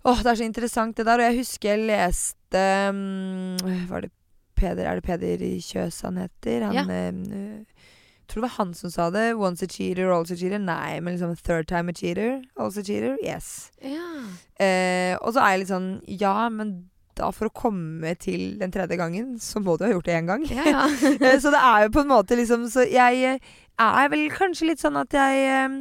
[0.05, 1.21] Åh, det er så interessant det der.
[1.21, 3.57] Og jeg husker jeg leste um,
[3.91, 4.11] Var det
[4.57, 6.65] Peder Er det Peder Kjøs han heter?
[6.71, 6.87] Han Ja.
[6.89, 7.65] eh,
[8.29, 9.35] tror det var han som sa det.
[9.35, 10.59] Once a cheater, always a cheater.
[10.59, 13.17] Nei, men liksom third time a cheater, also a cheater.
[13.25, 13.71] Yes.
[13.83, 14.29] Ja.
[14.61, 16.89] Eh, og så er jeg litt sånn Ja, men
[17.19, 20.31] da for å komme til den tredje gangen, så må du ha gjort det én
[20.31, 20.47] gang.
[20.51, 20.87] Ja, ja.
[21.27, 24.71] Eh, så det er jo på en måte liksom Så jeg eh, er vel kanskje
[24.71, 25.79] litt sånn at jeg eh,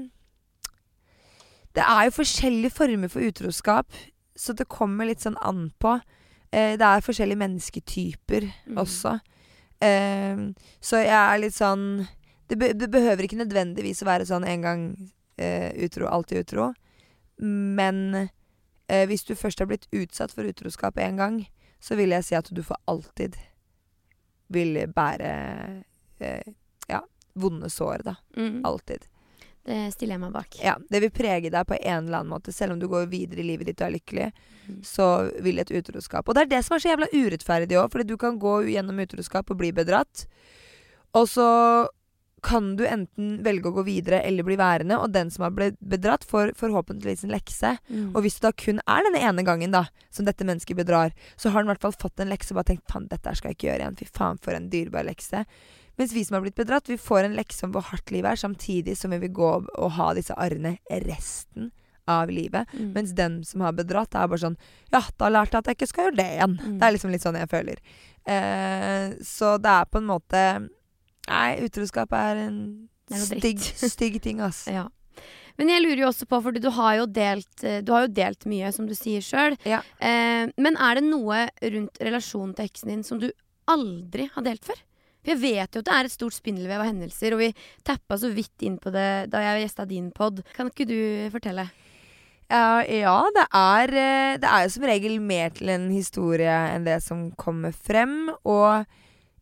[1.78, 3.94] Det er jo forskjellige former for utroskap,
[4.38, 5.98] så det kommer litt sånn an på.
[6.50, 8.80] Eh, det er forskjellige mennesketyper mm.
[8.82, 9.20] også.
[9.78, 12.08] Så jeg er litt sånn
[12.48, 14.84] det, be det behøver ikke nødvendigvis å være sånn en gang
[15.38, 16.70] eh, utro, alltid utro.
[17.42, 18.00] Men
[18.88, 21.42] eh, hvis du først har blitt utsatt for utroskap én gang,
[21.80, 23.36] så vil jeg si at du for alltid
[24.54, 25.32] vil bære
[26.24, 26.54] eh,
[26.88, 27.04] ja,
[27.36, 28.16] vonde sår, da.
[28.38, 28.62] Mm.
[28.66, 29.06] Alltid.
[29.68, 30.56] Det stiller jeg meg bak.
[30.64, 32.54] Ja, det vil prege deg på en eller annen måte.
[32.56, 34.30] Selv om du går videre i livet ditt og er lykkelig,
[34.68, 34.82] Mm.
[34.84, 38.04] så vil et utroskap Og det er det som er så jævla urettferdig òg, fordi
[38.04, 40.26] du kan gå gjennom utroskap og bli bedratt,
[41.16, 41.46] og så
[42.48, 45.80] kan du enten velge å gå videre eller bli værende, og den som har blitt
[45.84, 47.74] bedratt, får forhåpentligvis en lekse.
[47.92, 48.14] Mm.
[48.14, 49.84] Og hvis det da kun er denne ene gangen da
[50.14, 52.72] som dette mennesket bedrar, så har den i hvert fall fått en lekse og bare
[52.72, 54.00] tenkt faen, dette skal jeg ikke gjøre igjen.
[54.00, 55.44] Fy faen, for en dyrebar lekse.
[55.98, 58.40] Mens vi som har blitt bedratt, vi får en lekse om hvor hardt livet er,
[58.40, 61.72] samtidig som vi vil gå og ha disse arrene resten
[62.08, 62.70] av livet.
[62.72, 62.92] Mm.
[62.96, 64.60] Mens den som har bedratt, er bare sånn
[64.94, 66.56] Ja, da lærte jeg at jeg ikke skal gjøre det igjen.
[66.62, 66.78] Mm.
[66.78, 67.82] Det er liksom litt sånn jeg føler.
[68.24, 70.44] Eh, så det er på en måte
[71.28, 72.60] Nei, utroskap er en
[73.12, 73.64] er stygg,
[73.96, 74.66] stygg ting, ass.
[74.72, 74.88] Ja.
[75.58, 78.14] Men jeg lurer jo også på, fordi du har jo delt, eh, du har jo
[78.20, 79.58] delt mye, som du sier sjøl.
[79.66, 79.82] Ja.
[79.98, 83.32] Eh, men er det noe rundt relasjonen til eksen din som du
[83.72, 84.78] aldri har delt før?
[85.24, 87.50] For jeg vet jo at det er et stort spindelvev av hendelser, og vi
[87.88, 90.44] tappa så vidt inn på det da jeg gjesta din pod.
[90.56, 91.00] Kan ikke du
[91.34, 91.68] fortelle?
[92.48, 96.86] Ja, ja det, er, eh, det er jo som regel mer til en historie enn
[96.86, 98.30] det som kommer frem.
[98.46, 98.86] Og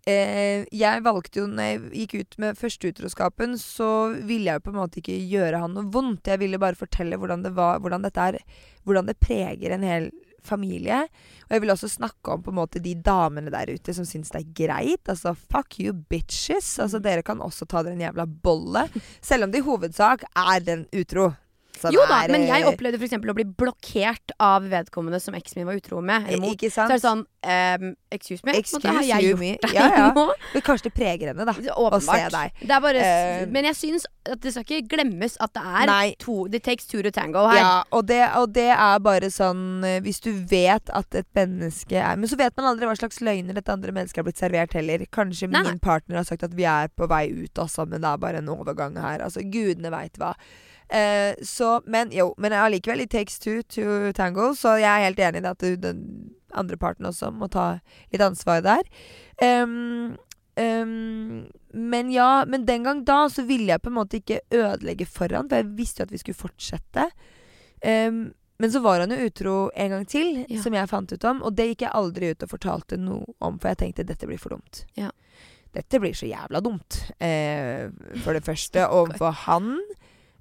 [0.10, 4.74] eh, jeg valgte jo, når jeg gikk ut med førsteutroskapen, så ville jeg jo på
[4.74, 6.30] en måte ikke gjøre han noe vondt.
[6.32, 8.40] Jeg ville bare fortelle hvordan det var, hvordan er,
[8.86, 10.10] hvordan det preger en hel
[10.46, 11.06] familie.
[11.48, 14.32] Og jeg ville også snakke om på en måte de damene der ute som syns
[14.34, 15.10] det er greit.
[15.10, 16.76] Altså fuck you bitches.
[16.82, 18.88] Altså Dere kan også ta dere en jævla bolle.
[19.26, 21.32] Selv om det i hovedsak er den utro.
[21.80, 23.16] Som jo da, er, men jeg eh, opplevde f.eks.
[23.20, 26.28] å bli blokkert av vedkommende som eksen min var utro med.
[26.30, 26.54] Eller mot.
[26.56, 26.92] Ikke Så sant?
[26.92, 29.52] er det sånn um, Excuse me, Excuse har jeg gjort me.
[29.62, 30.08] deg Ja, ja.
[30.18, 30.26] nå?
[30.54, 31.56] Men kanskje det preger henne, da.
[31.76, 32.38] Åpenbart.
[32.62, 35.90] Det er bare, uh, men jeg syns at det skal ikke glemmes at det er
[35.92, 36.16] Nei.
[36.22, 37.60] to It takes two to tango her.
[37.60, 42.00] Ja, og det, og det er bare sånn eh, Hvis du vet at et menneske
[42.00, 44.74] er Men så vet man aldri hva slags løgner dette andre mennesket har blitt servert
[44.78, 45.04] heller.
[45.14, 48.10] Kanskje Nei, min partner har sagt at vi er på vei ut også, men det
[48.10, 49.22] er bare en overgang her.
[49.26, 50.32] Altså, gudene veit hva.
[50.90, 55.20] Eh, så, men jo, men allikevel, it takes two to tango, så jeg er helt
[55.20, 56.04] enig i at den
[56.56, 57.80] andre parten også må ta
[58.14, 58.86] litt ansvar der.
[59.42, 60.16] Um,
[60.56, 65.08] um, men ja, men den gang da så ville jeg på en måte ikke ødelegge
[65.10, 67.10] for han, for jeg visste jo at vi skulle fortsette.
[67.84, 70.62] Um, men så var han jo utro en gang til, Ja.
[70.64, 71.42] som jeg fant ut om.
[71.44, 74.40] Og det gikk jeg aldri ut og fortalte noe om, for jeg tenkte dette blir
[74.40, 74.86] for dumt.
[74.96, 75.10] Ja.
[75.76, 77.02] Dette blir så jævla dumt.
[77.20, 77.90] Eh,
[78.24, 79.74] for det første overfor han.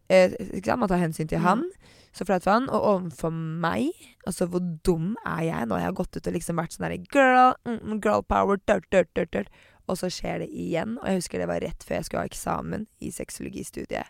[0.08, 0.32] Eh?
[0.76, 1.48] Man tar hensyn til Ja.
[1.48, 1.64] han.
[2.12, 2.68] Så flaut for han.
[2.70, 3.90] Og overfor meg.
[4.26, 7.06] Altså, hvor dum er jeg når jeg har gått ut og liksom vært sånn derre
[7.10, 9.48] girl, mm, mm, girl power, dirt, dirt, dirt, dirt.
[9.88, 10.98] Og så skjer det igjen.
[11.00, 14.06] Og jeg husker det var rett før jeg skulle ha eksamen i sexologistudiet.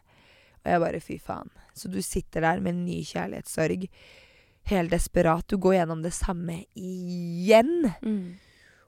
[0.64, 1.50] Og jeg bare fy faen.
[1.74, 3.88] Så du sitter der med en ny kjærlighetssorg.
[4.70, 5.46] Helt desperat.
[5.48, 7.92] Du går gjennom det samme igjen.
[8.02, 8.36] Mm.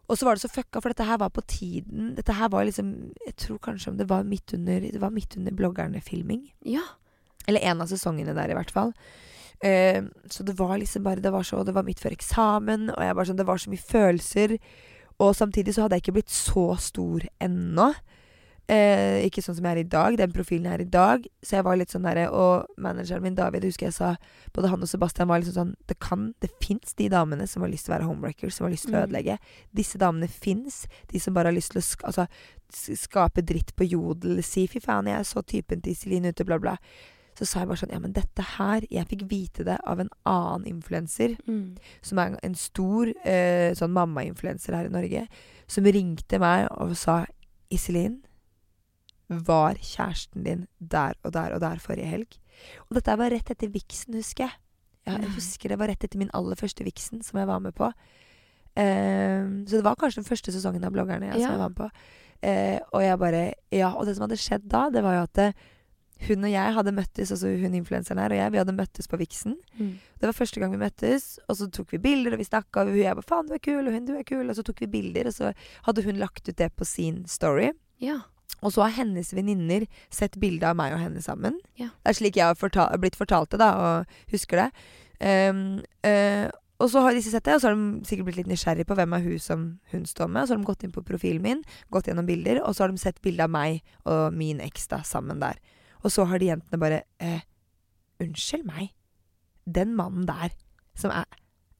[0.06, 2.66] Og så var det så fucka, for dette her var på tiden Dette her var
[2.68, 2.92] liksom
[3.26, 6.44] Jeg tror kanskje om det var midt under Det var midt under bloggerne-filming.
[6.64, 6.84] Ja.
[7.46, 8.92] Eller en av sesongene der, i hvert fall.
[9.64, 13.02] Eh, så det var liksom bare Det var så Det var midt før eksamen, og
[13.02, 14.58] jeg bare sånn Det var så mye følelser.
[15.18, 17.94] Og samtidig så hadde jeg ikke blitt så stor ennå.
[18.68, 21.26] Eh, ikke sånn som jeg er i dag, den profilen jeg er i dag.
[21.40, 24.16] Så jeg var litt sånn derre Og manageren min, David, husker jeg sa
[24.52, 27.70] Både han og Sebastian var liksom sånn Det kan Det fins de damene som har
[27.70, 29.06] lyst til å være homewreckers, som har lyst til å Mm.
[29.06, 29.38] ødelegge.
[29.72, 30.88] Disse damene fins.
[31.12, 32.26] De som bare har lyst til å sk altså,
[32.74, 34.42] skape dritt på jodel.
[34.42, 36.76] Si 'fy faen, jeg er så typen til Iselin ute', bla, bla.
[37.38, 40.10] Så sa jeg bare sånn Ja, men dette her Jeg fikk vite det av en
[40.26, 41.76] annen influenser Mm.
[42.02, 45.28] som er en stor eh, sånn mamma-influenser her i Norge,
[45.68, 47.26] som ringte meg og sa
[47.70, 48.22] Iselin,
[49.28, 52.38] var kjæresten din der og der og der forrige helg?
[52.88, 54.58] Og dette var rett etter viksen, husker jeg.
[55.06, 57.74] Ja, jeg husker det var rett etter min aller første viksen som jeg var med
[57.78, 57.92] på.
[58.76, 61.46] Ehm, så det var kanskje den første sesongen av Bloggerne jeg, Ja.
[61.46, 61.90] som jeg var med på.
[62.44, 65.32] Uh, og jeg bare Ja, og det som hadde skjedd da, det var jo at
[65.32, 65.54] det,
[66.28, 69.16] hun og jeg hadde møttes, altså hun influenseren her og jeg, vi hadde møttes på
[69.16, 69.56] viksen.
[69.78, 69.98] Mm.
[70.20, 72.92] Det var første gang vi møttes, og så tok vi bilder, og vi snakka, og
[72.92, 74.80] hun jeg bare 'faen, du er kul', og hun 'du er kul', og så tok
[74.80, 75.52] vi bilder, og så
[75.84, 77.72] hadde hun lagt ut det på sin story.
[78.00, 78.20] Ja.
[78.64, 81.58] Og så har hennes venninner sett bilde av meg og henne sammen.
[81.80, 81.90] Ja.
[82.02, 84.70] Det er slik jeg har fortal blitt fortalt det, da, og husker det.
[85.20, 88.50] Um, uh, og så har disse sett det, og så har de sikkert blitt litt
[88.50, 90.42] nysgjerrig på hvem er hun som hun står med.
[90.42, 92.92] Og så har de gått inn på profilen min, gått gjennom bilder, og så har
[92.92, 95.60] de sett bilde av meg og min eks da, sammen der.
[96.04, 97.44] Og så har de jentene bare eh,
[98.20, 98.94] Unnskyld meg,
[99.68, 100.54] den mannen der
[100.96, 101.26] som er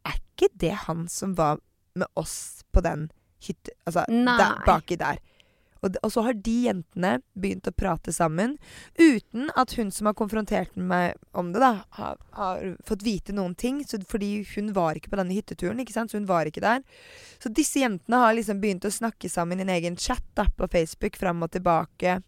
[0.05, 1.63] Er ikke det han som var
[1.97, 3.09] med oss på den
[3.43, 3.73] hytte...
[3.87, 5.19] Altså, der, baki der.
[5.87, 8.57] Og, og så har de jentene begynt å prate sammen,
[8.99, 13.55] uten at hun som har konfrontert meg om det, da, har, har fått vite noen
[13.59, 13.83] ting.
[13.87, 16.13] Så, fordi hun var ikke på denne hytteturen, ikke sant?
[16.13, 16.83] så hun var ikke der.
[17.43, 20.69] Så disse jentene har liksom begynt å snakke sammen i en egen chat da, på
[20.73, 22.21] Facebook fram og tilbake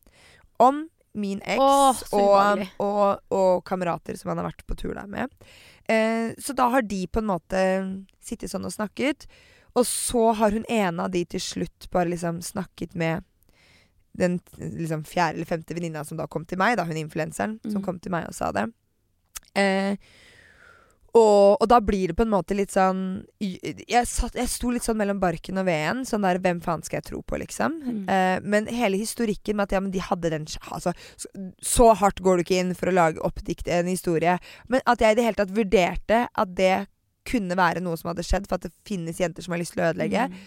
[0.63, 0.87] om
[1.19, 5.33] min eks og, og, og kamerater som han har vært på tur der med.
[5.89, 7.63] Eh, så da har de på en måte
[8.23, 9.27] sittet sånn og snakket.
[9.79, 13.25] Og så har hun ene av de til slutt bare liksom snakket med
[14.19, 17.81] den liksom fjerde eller femte venninna som da kom til meg, da hun influenseren, som
[17.81, 17.85] Mm.
[17.87, 18.67] kom til meg og sa det.
[19.55, 19.97] Eh,
[21.19, 22.99] og, og da blir det på en måte litt sånn
[23.41, 26.03] Jeg, satt, jeg sto litt sånn mellom barken og veden.
[26.07, 27.79] Sånn der Hvem faen skal jeg tro på, liksom?
[27.81, 28.03] Mm.
[28.13, 31.31] Eh, men hele historikken med at ja, men de hadde den altså, så,
[31.65, 34.37] så hardt går du ikke inn for å lage oppdikte en historie.
[34.69, 36.75] Men at jeg i det hele tatt vurderte at det
[37.29, 39.83] kunne være noe som hadde skjedd, for at det finnes jenter som har lyst til
[39.85, 40.29] å ødelegge.
[40.29, 40.39] Mm.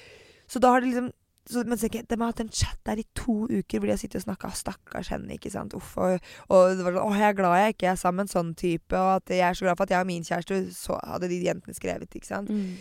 [0.49, 1.11] Så da har det liksom
[1.49, 3.89] så, men så tenker jeg, De har hatt en chat der i to uker hvor
[3.89, 4.51] de har sittet og snakka.
[4.55, 5.73] Stakkars henne, ikke sant.
[5.77, 6.19] Uff, og,
[6.53, 8.51] og det var sånn Å, jeg er glad jeg ikke er sammen med en sånn
[8.61, 11.31] type, og at jeg er så glad for at jeg og min kjæreste Så hadde
[11.31, 12.51] de jentene skrevet, ikke sant.
[12.53, 12.75] Mm.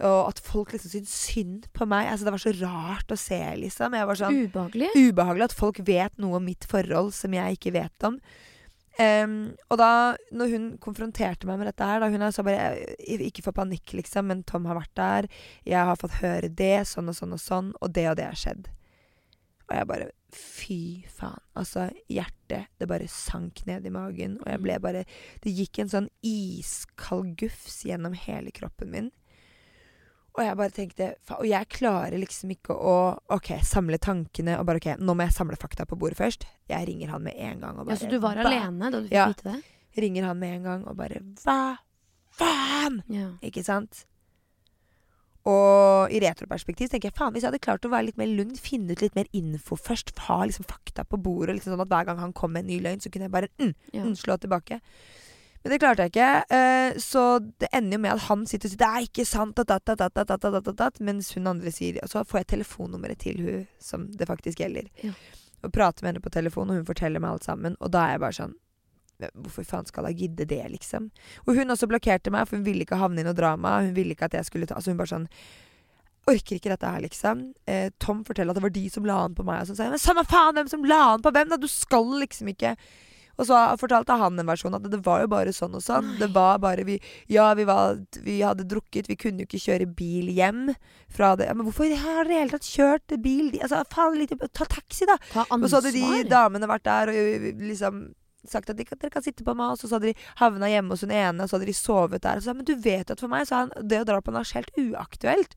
[0.00, 2.08] Og at folk liksom syntes synd på meg.
[2.08, 3.96] Altså Det var så rart å se, liksom.
[4.16, 4.88] Sånn Ubehagelig.
[4.96, 8.16] ubehagelig at folk vet noe om mitt forhold som jeg ikke vet om.
[9.00, 9.36] Em,
[9.72, 9.90] og da
[10.34, 14.28] når hun konfronterte meg med dette her, da hun sa bare Ikke få panikk, liksom,
[14.28, 15.30] men Tom har vært der.
[15.68, 18.40] Jeg har fått høre det, sånn og sånn og sånn, og det og det har
[18.40, 18.68] skjedd.
[19.70, 21.42] Og jeg bare Fy faen.
[21.58, 25.00] Altså, hjertet, det bare sank ned i magen, og jeg ble bare
[25.42, 29.10] Det gikk en sånn iskald gufs gjennom hele kroppen min.
[30.38, 31.06] Og jeg bare tenkte
[31.40, 32.92] Og jeg klarer liksom ikke å
[33.34, 36.46] Ok, samle tankene og bare OK, nå må jeg samle fakta på bordet først.
[36.70, 39.12] Jeg ringer han med en gang og Ja, så du var alene da du fikk
[39.18, 39.26] Ja.
[39.32, 39.62] vite det?
[39.98, 41.78] Ringer han med en gang og bare Hva
[42.38, 43.02] faen?
[43.10, 43.32] Ja.
[43.42, 44.04] Ikke sant?
[45.50, 48.52] Og i retroperspektiv tenker jeg faen, hvis jeg hadde klart å være litt mer lugn,
[48.60, 52.04] finne ut litt mer info først, ha liksom fakta på bordet, liksom sånn at hver
[52.10, 54.02] gang han kom med en ny løgn, så kunne jeg bare mm, Ja.
[54.04, 54.80] mm, slå tilbake.
[55.62, 56.28] Men det klarte jeg ikke.
[56.56, 57.24] Eh, så
[57.60, 59.84] det ender jo med at han sitter og sier 'det er ikke sant', dat, dat,
[59.84, 63.18] dat, dat, dat, dat, dat, dat, mens hun andre sier Og så får jeg telefonnummeret
[63.18, 64.88] til hun som det faktisk gjelder.
[65.04, 65.12] Ja.
[65.62, 67.76] Og prater med henne på telefon, og hun forteller meg alt sammen.
[67.80, 68.54] Og da er jeg bare sånn
[69.20, 71.10] Hvorfor faen skal jeg gidde det, liksom?
[71.46, 73.82] Og hun også blokkerte meg, for hun ville ikke havne i noe drama.
[73.84, 75.28] Hun ville ikke at jeg skulle ta Altså hun bare sånn
[76.28, 77.54] Orker ikke dette her, liksom.
[77.66, 79.60] Eh, Tom forteller at det var de som la an på meg.
[79.60, 81.56] Og så sa jeg men samme faen hvem som la an på hvem, da!
[81.56, 82.74] Du skal liksom ikke
[83.40, 86.12] og så fortalte han en versjon at det var jo bare sånn og sånn.
[86.20, 86.98] Det var bare vi
[87.32, 90.74] Ja, vi, var, vi hadde drukket, vi kunne jo ikke kjøre bil hjem
[91.08, 91.48] fra det.
[91.56, 93.48] Men hvorfor har dere i det hele tatt kjørt bil?
[93.62, 95.16] Altså, faen, litt, ta taxi, da!
[95.32, 98.02] Ta Og så hadde de damene vært der og liksom
[98.50, 100.94] sagt at de, kan- dere kan sitte på meg, og så hadde de havna hjemme
[100.94, 102.38] hos hun ene, og så hadde de sovet der.
[102.38, 104.32] Og så sa men du vet at for meg så er det å dra på
[104.32, 105.56] nach helt uaktuelt.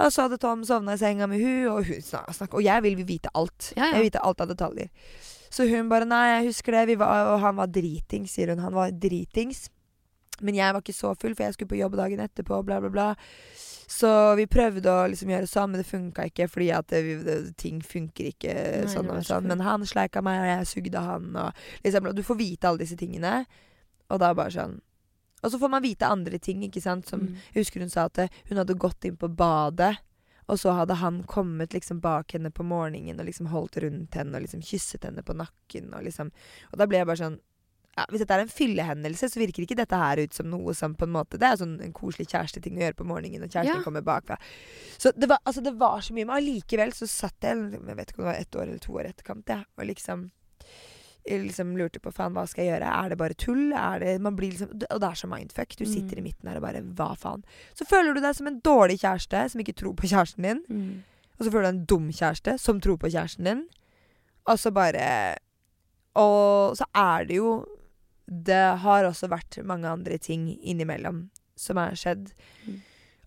[0.00, 2.82] Og så hadde Tom sovna i senga med hun, og hun snak, snak, Og jeg
[2.82, 3.72] vil vite alt.
[3.76, 3.90] Ja, ja.
[3.92, 4.88] Jeg vil vite alt av detaljer.
[5.52, 6.86] Så hun bare Nei, jeg husker det.
[6.94, 8.62] Vi var, og han var dritings, sier hun.
[8.64, 9.66] Han var dritings.
[10.40, 12.90] Men jeg var ikke så full, for jeg skulle på jobb dagen etterpå, bla, bla,
[12.90, 13.08] bla.
[13.92, 17.34] Så vi prøvde å liksom gjøre sånn, men det funka ikke, fordi at det, det,
[17.60, 19.44] ting funker ikke Nei, sånn og sånn.
[19.50, 22.82] Men han sleika meg, og jeg sugde han, og liksom og Du får vite alle
[22.86, 23.42] disse tingene,
[24.08, 24.78] og da bare sånn
[25.44, 27.36] Og så får man vite andre ting, ikke sant, som Mm.
[27.52, 29.98] jeg husker hun sa at hun hadde gått inn på badet,
[30.52, 34.36] og så hadde han kommet liksom bak henne på morgenen og liksom holdt rundt henne
[34.36, 35.88] og liksom kysset henne på nakken.
[35.96, 36.30] Og liksom
[36.72, 37.38] Og da ble jeg bare sånn
[37.96, 40.94] ja, Hvis dette er en fyllehendelse, så virker ikke dette her ut som noe som
[40.96, 43.80] på en måte Det er sånn en koselig kjæresteting å gjøre på morgenen, og kjæresten
[43.80, 43.82] Ja.
[43.84, 44.38] kommer bakfra.
[44.98, 46.24] Så det var, altså, det var så mye.
[46.24, 48.92] Men allikevel så satt jeg Jeg vet ikke om det var ett år eller to
[48.96, 50.30] år etterkant, jeg, og liksom
[51.28, 52.88] liksom lurte på faen, hva skal jeg gjøre?
[53.04, 53.72] Er det bare tull?
[53.72, 55.76] Er det, man blir liksom, og det er så mindfuck.
[55.78, 56.24] Du sitter i Mm.
[56.24, 57.44] midten her og bare hva faen?
[57.74, 60.62] Så føler du deg som en dårlig kjæreste som ikke tror på kjæresten din.
[60.68, 61.02] Mm.
[61.38, 63.62] Og så føler du deg en dum kjæreste som tror på kjæresten din.
[64.46, 65.36] Og så bare
[66.14, 67.64] Og så er det jo
[68.28, 72.32] Det har også vært mange andre ting innimellom som er skjedd.
[72.66, 72.80] Mm.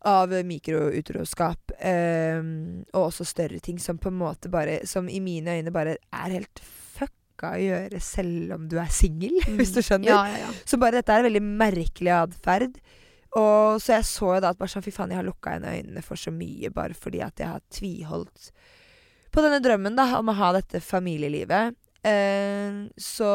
[0.06, 1.72] Av mikroutroskap.
[1.82, 5.98] Um, og også større ting som på en måte bare Som i mine øyne bare
[6.14, 6.62] er helt
[7.36, 10.08] fucka å gjøre selv om du er singel, hvis du skjønner.
[10.08, 10.52] Ja, ja, ja.
[10.66, 12.80] Så bare dette er veldig merkelig atferd.
[13.36, 15.68] Og så jeg så jo da at bare sånn, fy faen, jeg har lukka igjen
[15.68, 18.52] øynene for så mye bare fordi at jeg har tviholdt
[19.36, 21.76] på denne drømmen da, om å ha dette familielivet.
[22.08, 23.28] Eh, så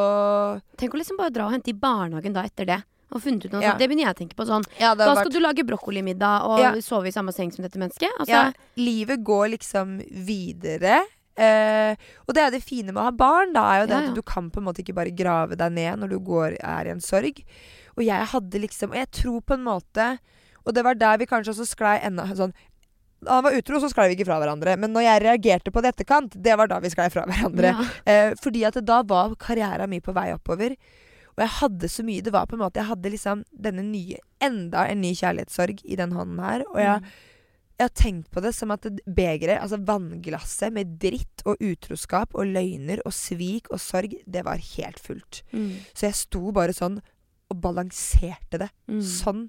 [0.81, 2.79] Tenk å liksom bare dra og hente i barnehagen da etter det.
[3.11, 3.73] Og funnet ut noe Ja.
[3.75, 3.79] sånt.
[3.83, 4.63] Det begynner jeg å tenke på sånn.
[4.79, 6.71] ja, Da skal vært, du lage brokkolimiddag og Ja.
[6.81, 8.09] sove i samme seng som dette mennesket.
[8.17, 11.03] Altså, ja, Livet går liksom videre.
[11.39, 11.95] Eh,
[12.27, 14.09] og det er det fine med å ha barn, da, er jo det Ja, ja.
[14.11, 16.89] at du kan på en måte ikke bare grave deg ned når du går, er
[16.89, 17.39] i en sorg.
[17.95, 20.05] Og jeg hadde liksom Og jeg tror på en måte
[20.63, 22.53] Og det var der vi kanskje også sklei enda sånn
[23.27, 24.73] han var utro, så sklei vi ikke fra hverandre.
[24.81, 27.69] Men når jeg reagerte på det etterkant, det var da vi sklei fra hverandre.
[27.75, 27.83] Ja.
[28.09, 30.73] Eh, fordi at da var karrieren min på vei oppover.
[31.35, 34.17] Og jeg hadde så mye Det var på en måte Jeg hadde liksom denne nye
[34.43, 36.65] Enda en ny kjærlighetssorg i den hånden her.
[36.73, 37.13] Og jeg,
[37.81, 42.51] jeg har tenkt på det som at begeret, altså vannglasset med dritt og utroskap og
[42.53, 45.41] løgner og svik og sorg, det var helt fullt.
[45.49, 45.79] Mm.
[45.95, 46.99] Så jeg sto bare sånn
[47.51, 48.69] og balanserte det.
[48.91, 49.01] Mm.
[49.01, 49.41] Sånn.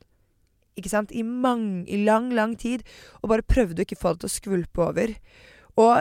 [0.80, 1.12] Ikke sant?
[1.12, 2.86] I, mang, I lang, lang tid.
[3.20, 5.12] Og bare prøvde å ikke få det til å skvulpe over.
[5.76, 5.92] Og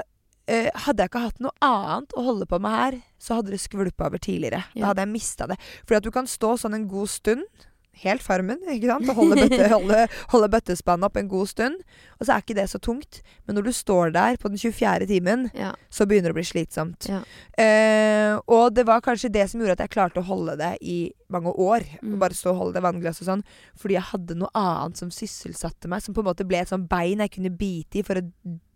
[0.47, 3.61] eh, hadde jeg ikke hatt noe annet å holde på med her, så hadde det
[3.63, 4.63] skvulpa over tidligere.
[4.71, 4.85] Ja.
[4.85, 5.59] Da hadde jeg mista det.
[5.83, 7.67] Fordi at du kan stå sånn en god stund.
[8.01, 9.09] Helt farmen, ikke sant?
[9.11, 9.97] Og holde, bøtte, holde,
[10.31, 11.75] holde bøttespannet opp en god stund.
[12.17, 13.19] Og så er ikke det så tungt.
[13.45, 15.05] Men når du står der på den 24.
[15.11, 15.73] timen, Ja.
[15.91, 17.09] så begynner det å bli slitsomt.
[17.11, 17.19] Ja.
[17.61, 21.11] Eh, og det var kanskje det som gjorde at jeg klarte å holde det i
[21.29, 21.85] mange år.
[22.01, 22.17] Mm.
[22.23, 23.45] Bare stå og holde det vannglasset og sånn.
[23.77, 26.01] Fordi jeg hadde noe annet som sysselsatte meg.
[26.01, 28.25] Som på en måte ble et sånt bein jeg kunne bite i for å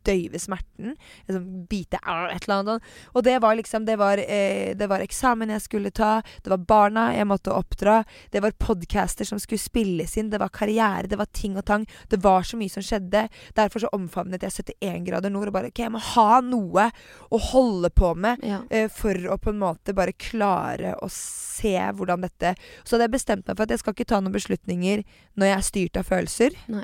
[0.06, 0.94] døyve smerten.
[1.28, 2.90] Liksom bite et eller annet.
[3.14, 6.22] Og det var liksom Det var, eh, det var eksamen jeg skulle ta.
[6.44, 8.04] Det var barna jeg måtte oppdra.
[8.32, 10.30] Det var podcaster som skulle spilles inn.
[10.30, 11.08] Det var karriere.
[11.08, 11.86] Det var ting og tang.
[12.10, 13.28] Det var så mye som skjedde.
[13.56, 14.52] Derfor så omfavnet jeg
[14.82, 16.90] 71 grader nord og bare OK, jeg må ha noe
[17.32, 18.62] å holde på med Ja.
[18.72, 23.16] eh, for å på en måte bare klare å se hvordan dette Så hadde jeg
[23.20, 25.04] bestemt meg for at jeg skal ikke ta noen beslutninger
[25.38, 26.52] når jeg er styrt av følelser.
[26.68, 26.84] Nei.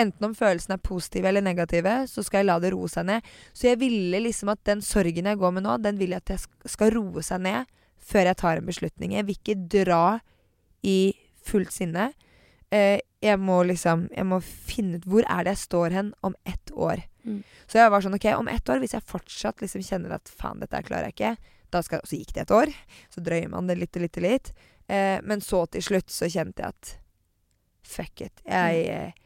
[0.00, 3.26] Enten om følelsene er positive eller negative, så skal jeg la det roe seg ned.
[3.54, 6.34] Så jeg ville liksom at den sorgen jeg går med nå, den vil jeg at
[6.34, 7.70] jeg skal roe seg ned
[8.04, 9.14] før jeg tar en beslutning.
[9.14, 10.04] Jeg vil ikke dra
[10.84, 11.14] i
[11.46, 12.10] fullt sinne.
[12.74, 16.34] Eh, jeg må liksom Jeg må finne ut hvor er det jeg står hen om
[16.44, 17.04] ett år.
[17.24, 17.40] Mm.
[17.70, 20.60] Så jeg var sånn OK, om ett år, hvis jeg fortsatt liksom kjenner at faen,
[20.60, 21.36] dette klarer jeg ikke,
[21.72, 22.70] da skal Så gikk det et år.
[23.10, 24.52] Så drøyer man det litt og litt og litt.
[24.86, 26.96] Eh, men så til slutt så kjente jeg at
[27.84, 28.42] fuck it.
[28.44, 29.23] Jeg eh,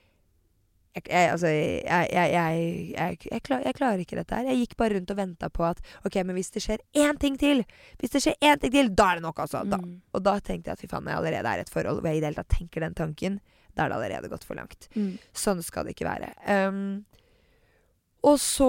[0.95, 2.63] jeg, jeg, altså, jeg, jeg, jeg,
[2.97, 4.49] jeg, jeg, klar, jeg klarer ikke dette her.
[4.51, 7.37] Jeg gikk bare rundt og venta på at OK, men hvis det skjer én ting
[7.39, 7.65] til,
[8.01, 9.63] Hvis det skjer én ting til, da er det nok, altså.
[9.69, 10.01] Da, Mm.
[10.15, 12.19] og da tenkte jeg at fy faen, jeg allerede er i et forhold hvor jeg
[12.19, 13.41] i det hele tatt tenker den tanken,
[13.77, 14.89] da er det allerede gått for langt.
[14.97, 15.19] Mm.
[15.33, 16.33] Sånn skal det ikke være.
[16.49, 17.05] Um,
[18.27, 18.69] og så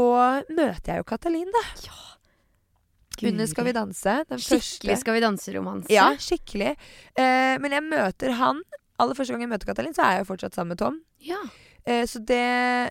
[0.53, 1.63] møter jeg jo Katalin, da.
[1.87, 4.11] Ja Under Skal vi danse.
[4.29, 4.99] Den Skikkelig første.
[5.01, 5.89] Skal vi danse-romanse.
[5.91, 6.75] Ja, skikkelig.
[7.17, 8.61] Uh, men jeg møter han
[8.99, 11.01] Aller første gang jeg møter Katalin, så er jeg jo fortsatt sammen med Tom.
[11.23, 11.39] Ja.
[11.85, 12.39] Eh, så det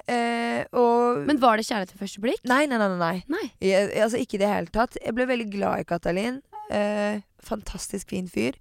[0.09, 2.41] eh, Og Men var det kjærlighet ved første blikk?
[2.49, 2.89] Nei, nei, nei.
[2.97, 3.47] nei, nei.
[3.62, 4.97] Jeg, altså Ikke i det hele tatt.
[5.05, 6.41] Jeg ble veldig glad i Katalin.
[6.72, 8.59] Eh, fantastisk fin fyr.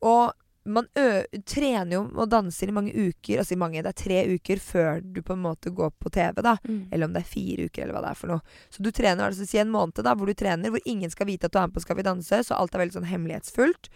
[0.00, 0.32] Og
[0.72, 1.08] man ø
[1.48, 3.40] trener jo og danser i mange uker.
[3.40, 6.40] Altså i mange, det er tre uker før du på en måte går på TV,
[6.44, 6.56] da.
[6.64, 6.80] Mm.
[6.92, 8.56] Eller om det er fire uker, eller hva det er for noe.
[8.74, 11.48] Så du trener altså si en måned da, hvor du trener, hvor ingen skal vite
[11.48, 12.42] at du er med på Skal vi danse.
[12.44, 13.90] Så alt er veldig sånn hemmelighetsfullt.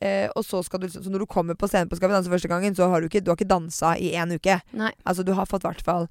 [0.00, 2.14] Eh, og så skal du liksom Så når du kommer på scenen på Skal vi
[2.14, 4.60] danse første gangen, så har du ikke, du har ikke dansa i én uke.
[4.78, 4.92] Nei.
[5.04, 6.06] Altså du har fått i hvert fall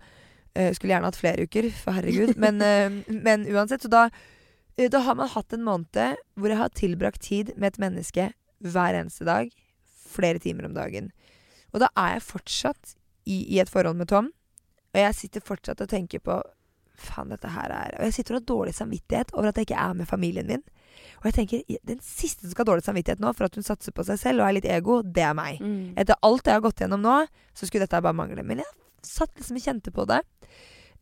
[0.55, 2.35] eh, Skulle gjerne hatt flere uker, for herregud.
[2.43, 4.09] Men, eh, men uansett, så da
[4.77, 8.31] eh, Da har man hatt en måned hvor jeg har tilbrakt tid med et menneske
[8.63, 9.51] hver eneste dag.
[10.07, 11.11] Flere timer om dagen.
[11.73, 12.95] Og da er jeg fortsatt
[13.27, 14.31] i, i et forhold med Tom.
[14.93, 16.39] Og jeg sitter fortsatt og tenker på
[16.97, 19.81] Faen, dette her er Og jeg sitter og har dårlig samvittighet over at jeg ikke
[19.83, 20.63] er med familien min.
[21.19, 23.93] Og jeg tenker, den siste som skal ha dårlig samvittighet nå for at hun satser
[23.93, 25.61] på seg selv og er litt ego, det er meg.
[25.61, 25.93] Mm.
[25.93, 27.19] Etter alt jeg har gått gjennom nå,
[27.53, 28.41] så skulle dette bare mangle.
[28.41, 30.23] Men jeg satt liksom og kjente på det.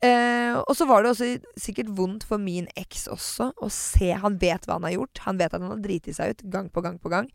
[0.03, 1.27] Eh, og så var det også
[1.59, 5.21] sikkert vondt for min eks også å se Han vet hva han har gjort.
[5.25, 7.29] Han vet at han har driti seg ut gang på gang på gang.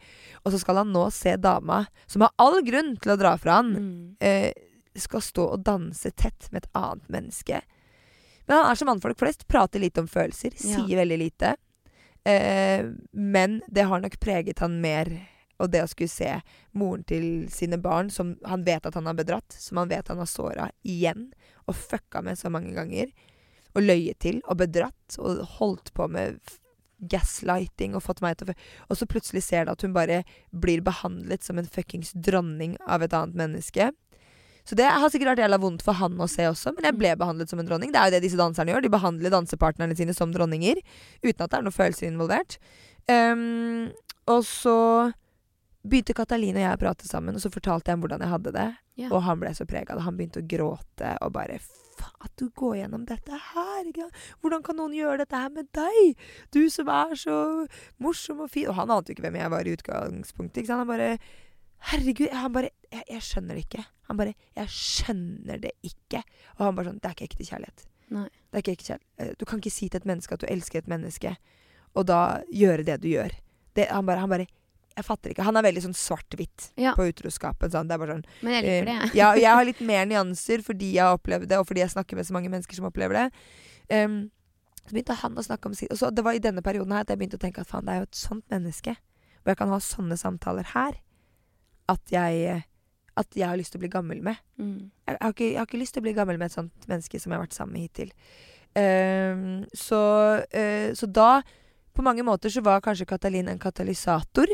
[0.45, 3.61] Og så skal han nå se dama, som har all grunn til å dra fra
[3.63, 4.17] han, Mm.
[4.21, 4.53] eh,
[4.97, 7.63] skal stå og danse tett med et annet menneske.
[8.47, 9.47] Men han er som mannfolk flest.
[9.49, 10.51] Prater lite om følelser.
[10.59, 10.77] Ja.
[10.85, 11.57] Sier veldig lite.
[12.25, 15.07] Eh, men det har nok preget han mer.
[15.61, 16.41] Og det å skulle se
[16.73, 20.17] moren til sine barn, som han vet at han har bedratt, som han vet han
[20.19, 21.33] har såra igjen,
[21.71, 23.13] og fucka med så mange ganger,
[23.77, 26.41] og løyet til, og bedratt, og holdt på med
[27.11, 28.55] gaslighting og fått meg til å
[28.91, 33.03] Og så plutselig ser du at hun bare blir behandlet som en fuckings dronning av
[33.03, 33.91] et annet menneske.
[34.69, 37.15] Så det har sikkert vært jævla vondt for han å se også, men jeg ble
[37.19, 37.95] behandlet som en dronning.
[37.95, 38.85] Det er jo det disse danserne gjør.
[38.85, 40.83] De behandler dansepartnerne sine som dronninger,
[41.25, 42.59] uten at det er noen følelser involvert.
[43.09, 43.89] Um,
[44.31, 44.77] og så
[45.83, 48.53] begynte Katalin og jeg å prate sammen, og så fortalte jeg ham hvordan jeg hadde
[48.57, 48.69] det.
[49.01, 49.13] Yeah.
[49.13, 49.97] Og han ble så prega.
[50.05, 51.61] Han begynte å gråte og bare
[52.25, 53.89] at du går gjennom dette her.
[54.41, 56.21] Hvordan kan noen gjøre dette her med deg?
[56.53, 57.37] Du som er så
[58.01, 58.69] morsom og fin.
[58.69, 60.63] Og han ante jo ikke hvem jeg var i utgangspunktet.
[60.63, 60.85] ikke sant?
[60.85, 61.11] Han bare
[61.91, 62.29] Herregud.
[62.37, 63.85] Han bare jeg, jeg skjønner det ikke.
[64.09, 66.23] Han bare Jeg skjønner det ikke.
[66.59, 67.85] Og han bare sånn Det er ikke ekte kjærlighet.
[68.11, 68.29] Nei.
[68.29, 69.13] Det er ikke ekte kjærlighet.
[69.25, 71.37] Eh, Du kan ikke si til et menneske at du elsker et menneske,
[71.97, 72.21] og da
[72.53, 73.33] gjøre det du gjør.
[73.75, 74.47] Det, han bare, han bare
[74.97, 75.45] Jeg fatter ikke.
[75.47, 76.95] Han er veldig sånn svart-hvitt Ja.
[76.99, 77.71] på utroskapen.
[77.71, 77.89] Sånn.
[77.89, 80.63] Det er bare sånn Men jeg liker det, Uh, ja, jeg har litt mer nyanser
[80.67, 83.15] fordi jeg har opplevd det, og fordi jeg snakker med så mange mennesker som opplever
[83.17, 83.31] det.
[84.05, 84.31] Um,
[84.87, 87.01] så begynte han å snakke om sitt Og så Det var i denne perioden her
[87.05, 88.97] at jeg begynte å tenke at faen, det er jo et sånt menneske.
[89.41, 90.99] Hvor jeg kan ha sånne samtaler her.
[91.89, 92.65] At jeg
[93.17, 94.37] At jeg har lyst til å bli gammel med.
[94.59, 94.91] Mm.
[95.07, 97.21] Jeg har, ikke, jeg har ikke lyst til å bli gammel med et sånt menneske
[97.21, 98.13] som jeg har vært sammen med hittil.
[98.75, 99.99] Um, så,
[100.47, 101.43] uh, så da
[101.93, 104.47] På mange måter så var kanskje Katalin en katalysator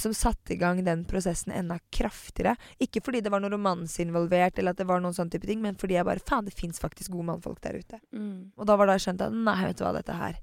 [0.00, 2.56] som satte i gang den prosessen enda kraftigere.
[2.80, 5.60] Ikke fordi det var noe romanse involvert, eller at det var noen sånn type ting,
[5.64, 8.00] men fordi jeg bare Faen, det fins faktisk gode mannfolk der ute.
[8.16, 8.54] Mm.
[8.56, 10.40] Og da var det jeg skjønte at nei, vet du hva, dette her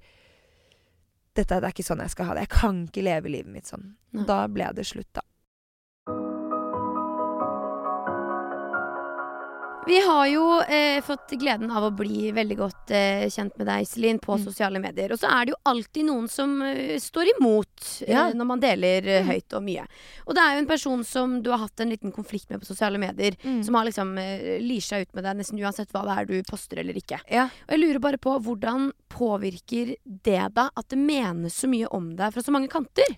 [1.32, 2.42] Dette det er ikke sånn jeg skal ha det.
[2.44, 3.94] Jeg kan ikke leve livet mitt sånn.
[4.12, 4.26] Nei.
[4.28, 5.24] Da ble det slutt, da.
[9.88, 13.82] Vi har jo eh, fått gleden av å bli veldig godt eh, kjent med deg,
[13.88, 14.44] Iselin, på Mm.
[14.46, 15.12] sosiale medier.
[15.12, 18.28] Og så er det jo alltid noen som eh, står imot Ja.
[18.30, 19.32] eh, når man deler eh, Mm.
[19.32, 19.88] høyt og mye.
[20.28, 22.66] Og det er jo en person som du har hatt en liten konflikt med på
[22.70, 23.34] sosiale medier.
[23.44, 23.64] Mm.
[23.66, 26.44] Som har liksom eh, lir seg ut med deg nesten uansett hva det er du
[26.44, 27.20] poster eller ikke.
[27.32, 27.46] Ja.
[27.68, 32.16] Og jeg lurer bare på hvordan påvirker det deg at det menes så mye om
[32.16, 33.18] deg fra så mange kanter?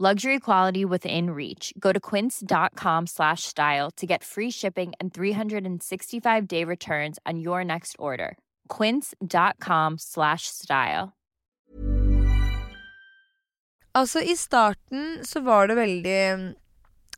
[0.00, 1.72] Luxury quality within reach.
[1.76, 7.64] Go to quince.com slash style to get free shipping and 365 day returns on your
[7.64, 8.36] next order.
[8.68, 11.16] Quince.com slash style.
[13.92, 16.54] Altså, i starten så var det veldig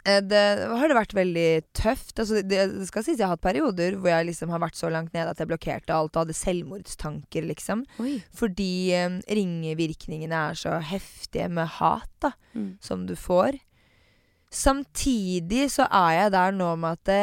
[0.04, 2.14] det har det vært veldig tøft.
[2.18, 4.88] Altså, det, det skal sies jeg har hatt perioder hvor jeg liksom har vært så
[4.92, 7.82] langt ned at jeg blokkerte alt og hadde selvmordstanker, liksom.
[8.00, 8.14] Oi.
[8.32, 8.70] Fordi
[9.04, 12.78] um, ringvirkningene er så heftige med hat, da, Mm.
[12.82, 13.60] som du får.
[14.50, 17.20] Samtidig så er jeg der nå med at det,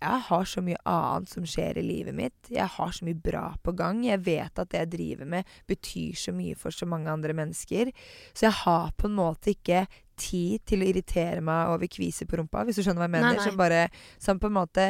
[0.00, 2.50] jeg har så mye annet som skjer i livet mitt.
[2.52, 4.02] Jeg har så mye bra på gang.
[4.04, 7.90] Jeg vet at det jeg driver med, betyr så mye for så mange andre mennesker.
[8.36, 9.86] Så jeg har på en måte ikke
[10.16, 13.22] tid til å irritere meg over kviser på rumpa, hvis du skjønner hva jeg Nei,
[13.22, 13.40] mener.
[13.40, 13.46] nei.
[13.46, 13.80] Som bare
[14.18, 14.86] Som på en måte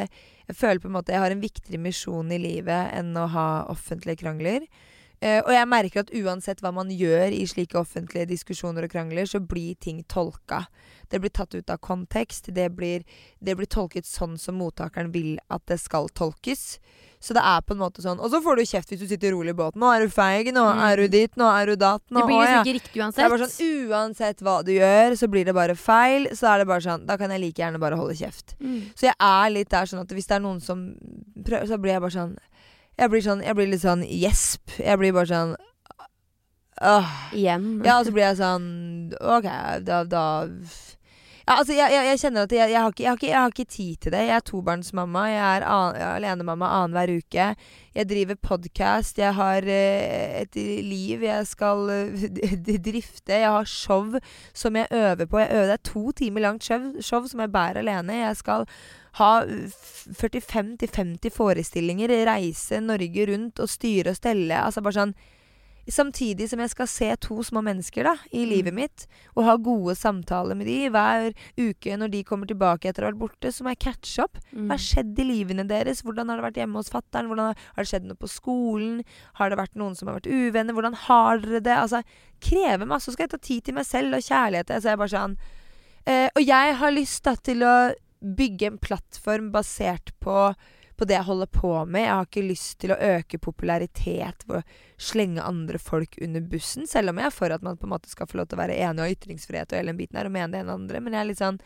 [0.47, 3.47] Jeg føler på en måte jeg har en viktigere misjon i livet enn å ha
[3.73, 4.63] offentlige krangler.
[5.19, 9.25] Eh, og jeg merker at uansett hva man gjør i slike offentlige diskusjoner og krangler,
[9.25, 10.67] så blir ting tolka.
[11.09, 12.51] Det blir tatt ut av kontekst.
[12.53, 13.03] Det blir,
[13.41, 16.77] det blir tolket sånn som mottakeren vil at det skal tolkes.
[17.19, 19.31] Så det er på en måte sånn Og så får du kjeft hvis du sitter
[19.33, 19.81] rolig i båten.
[19.81, 20.51] 'Nå er du feig.
[20.53, 20.81] Nå Mm.
[20.85, 21.31] er du dit.
[21.35, 23.25] Nå er du datt.' Nå, Det blir liksom ikke riktig Det uansett.
[23.25, 26.27] er bare sånn Uansett hva du gjør, så blir det bare feil.
[26.37, 28.53] Så er det bare sånn Da kan jeg like gjerne bare holde kjeft.
[28.61, 28.93] mm.
[28.93, 30.93] Så jeg er litt der sånn at hvis det er noen som
[31.43, 32.37] prøver, så blir jeg bare sånn
[32.97, 34.77] Jeg blir sånn Jeg blir litt sånn gjesp.
[34.81, 35.55] Jeg blir bare sånn
[36.77, 37.13] Åh.
[37.33, 37.81] Igjen.
[37.85, 38.67] Ja, og så blir jeg sånn
[39.17, 39.47] OK,
[39.87, 40.25] da, da
[41.47, 43.39] ja, altså, jeg, jeg, jeg kjenner at jeg, jeg, har ikke, jeg, har ikke, jeg
[43.39, 44.23] har ikke tid til det.
[44.27, 45.21] Jeg er tobarnsmamma.
[45.31, 47.45] Jeg er an, alenemamma annenhver uke.
[47.95, 49.21] Jeg driver podkast.
[49.23, 52.57] Jeg har eh, et liv jeg skal eh,
[52.89, 53.31] drifte.
[53.31, 54.19] Jeg har show
[54.51, 55.39] som jeg øver på.
[55.39, 58.19] Jeg øver, det er to timer langt show, show som jeg bærer alene.
[58.25, 58.67] Jeg skal
[59.21, 64.59] ha 45-50 forestillinger, reise Norge rundt og styre og stelle.
[64.67, 65.15] Altså bare sånn
[65.87, 69.05] Samtidig som jeg skal se to små mennesker da, i livet mitt,
[69.37, 73.13] og ha gode samtaler med de hver uke når de kommer tilbake etter å ha
[73.13, 74.41] vært borte, så må jeg catche opp.
[74.51, 74.65] Mm.
[74.65, 76.03] Hva har skjedd i livene deres?
[76.03, 77.31] Hvordan har det vært hjemme hos fattern?
[77.31, 79.03] Har, har det skjedd noe på skolen?
[79.39, 80.75] Har det vært noen som har vært uvenner?
[80.75, 81.77] Hvordan har dere det?
[81.77, 82.03] Altså,
[82.43, 83.07] krever masse.
[83.07, 84.73] Så skal jeg ta tid til meg selv og kjærlighet.
[84.75, 85.37] Så jeg bare sånn
[86.03, 87.75] eh, Og jeg har lyst da til å
[88.17, 90.49] bygge en plattform basert på
[90.97, 92.01] på det jeg holder på med.
[92.07, 94.63] Jeg har ikke lyst til å øke popularitet ved å
[94.97, 98.09] slenge andre folk under bussen, selv om jeg er for at man på en måte
[98.09, 100.33] skal få lov til å være enig og ytringsfrihet og hele den biten her, og
[100.33, 101.01] mene det ene og andre.
[101.05, 101.61] Men jeg er litt sånn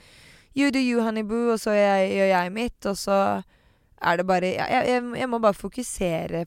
[0.54, 3.18] You do you, honey boo, og så gjør jeg, gjør jeg mitt, og så
[4.04, 6.46] er det bare Jeg, jeg, jeg må bare fokusere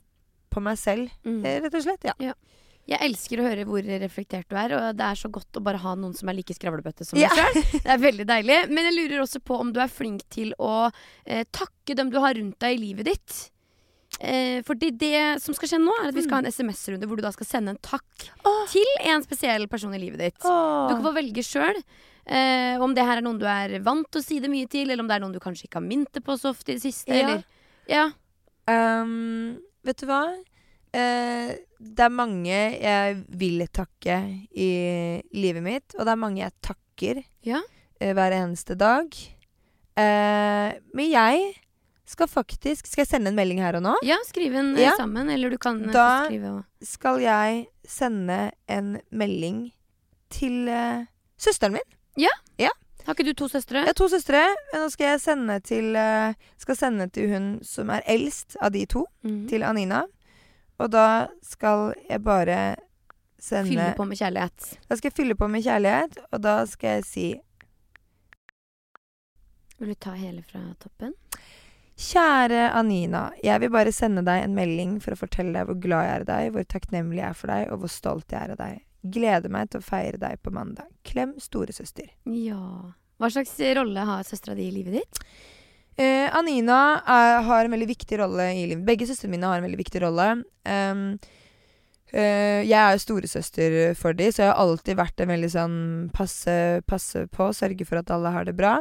[0.52, 1.40] på meg selv, Mm.
[1.46, 2.04] eh, rett og slett.
[2.20, 2.34] Ja.
[2.90, 5.80] Jeg elsker å høre hvor reflektert du er, og det er så godt å bare
[5.80, 7.30] ha noen som er like skravlebøtte som Ja.
[7.32, 7.80] deg sjøl.
[7.80, 8.58] Det er veldig deilig.
[8.68, 10.90] Men jeg lurer også på om du er flink til å
[11.24, 13.38] eh, takke dem du har rundt deg i livet ditt.
[14.20, 17.18] Eh, fordi det som skal skje nå, er at vi skal ha en SMS-runde hvor
[17.18, 18.66] du da skal sende en takk Åh.
[18.70, 20.42] til en spesiell person i livet ditt.
[20.44, 21.80] Du kan få velge sjøl.
[22.24, 24.88] Eh, om det her er noen du er vant til å si det mye til,
[24.90, 26.84] eller om det er noen du kanskje ikke har det på så ofte i det
[26.84, 27.12] siste.
[27.12, 27.24] Ja.
[27.24, 27.44] Eller,
[27.88, 28.04] ja.
[28.68, 30.22] Um, vet du hva?
[30.94, 34.18] Eh, det er mange jeg vil takke
[34.54, 34.68] i
[35.34, 37.60] livet mitt, og det er mange jeg takker Ja.
[38.00, 39.10] eh, hver eneste dag.
[39.96, 41.54] Eh, men jeg
[42.06, 43.92] skal faktisk Skal jeg sende en melding her og nå?
[44.04, 44.96] ja, skriv en eh, Ja.
[44.98, 49.72] sammen, eller du kan eh, Da- skrive Da Skal jeg sende en melding
[50.30, 51.04] til uh,
[51.38, 51.86] søsteren min?
[52.16, 52.28] Ja?
[53.06, 53.82] Har ikke du to søstre?
[53.84, 54.40] Jeg har to søstre.
[54.72, 58.72] men Nå skal jeg sende til uh, Skal sende til hun som er eldst av
[58.72, 59.48] de to, Mhm.
[59.48, 60.06] til Anina.
[60.82, 61.06] Og da
[61.44, 62.58] skal jeg bare
[63.38, 64.70] sende Fylle på med kjærlighet.
[64.88, 67.26] Da skal jeg fylle på med kjærlighet, og da skal jeg si
[69.78, 71.14] Vil du ta hele fra toppen?
[71.94, 76.08] Kjære Anina, jeg vil bare sende deg en melding for å fortelle deg hvor glad
[76.08, 78.54] jeg er i deg, hvor takknemlig jeg er for deg, og hvor stolt jeg er
[78.54, 78.80] av deg.
[79.14, 80.88] Gleder meg til å feire deg på mandag.
[81.06, 82.08] Klem storesøster.
[82.26, 82.94] Ja.
[83.20, 85.22] Hva slags rolle har søstera di i livet ditt?
[85.96, 88.84] Eh, Anina er, har en veldig viktig rolle i livet.
[88.86, 90.28] Begge søstrene mine har en veldig viktig rolle.
[90.66, 91.08] Um,
[92.14, 95.78] Uh, jeg er jo storesøster for dem, så jeg har alltid vært en veldig sånn
[96.14, 96.54] passe,
[96.86, 98.76] passe på, sørge for at alle har det bra.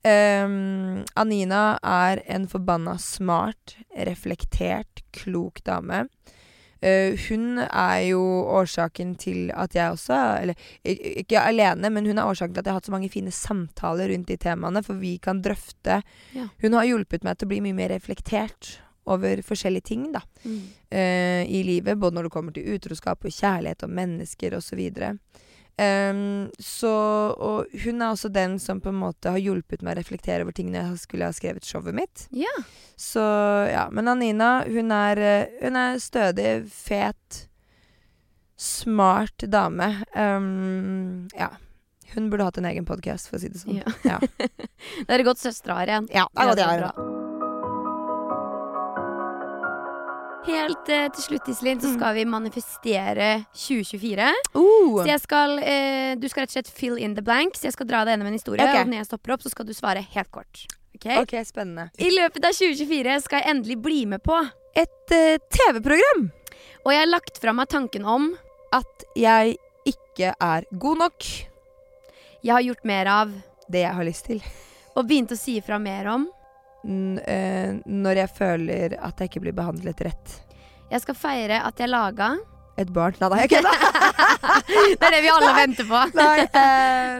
[0.00, 3.74] Um, Anina er en forbanna smart,
[4.08, 6.06] reflektert, klok dame.
[6.80, 8.20] Eh, hun er jo
[8.56, 12.72] årsaken til at jeg også Eller ikke alene, men hun er årsaken til at jeg
[12.72, 16.00] har hatt så mange fine samtaler rundt de temaene, for vi kan drøfte
[16.34, 16.46] Ja.
[16.62, 18.78] Hun har hjulpet meg til å bli mye mer reflektert
[19.10, 20.20] over forskjellige ting da,
[20.90, 21.98] eh, i livet.
[21.98, 24.78] Både når det kommer til utroskap og kjærlighet og mennesker osv.
[24.78, 25.49] Og, så
[27.40, 30.56] Og hun er også den som på en måte har hjulpet meg å reflektere over
[30.56, 32.26] tingene jeg skulle ha skrevet showet mitt.
[32.36, 32.52] Ja.
[33.00, 33.22] Så
[33.70, 33.88] ja.
[33.92, 37.46] Men Anina, hun er, eh, hun er stødig, fet,
[38.60, 39.92] smart dame.
[40.14, 41.52] Um, ja.
[42.14, 43.78] Hun burde hatt en egen podkast, for å si det sånn.
[43.80, 43.94] Ja.
[44.04, 44.18] Ja.
[45.06, 46.10] Det er godt søstre har igjen.
[46.10, 47.18] Ja, det er godt jeg har
[50.46, 51.96] Helt eh, til slutt, Iselin, så Mm.
[51.98, 54.28] skal vi manifestere 2024.
[54.54, 57.62] Uh, Så jeg skal, eh, du skal rett og slett fill in the blanks.
[57.62, 58.80] Jeg skal dra deg gjennom en historie, okay.
[58.82, 60.64] og når jeg stopper opp, så skal du svare helt kort.
[60.96, 61.06] Ok?
[61.22, 61.90] ok, spennende.
[61.98, 64.40] I løpet av 2024 skal jeg endelig bli med på,
[64.76, 66.30] Et eh, TV-program!
[66.84, 68.36] og jeg har lagt fra meg tanken om
[68.72, 71.24] At jeg ikke er god nok.
[72.44, 73.32] jeg har gjort mer av,
[73.70, 74.42] Det jeg har lyst til.
[74.96, 76.28] og begynt å si ifra mer om.
[76.80, 80.36] Eh, når jeg føler at jeg ikke blir behandlet rett.
[80.90, 82.32] Jeg skal feire at jeg laga
[82.80, 83.14] Et barn.
[83.20, 83.82] Nei, da, jeg kødder!
[84.96, 86.00] Det er det vi alle venter på.
[86.16, 87.18] Nei, uh,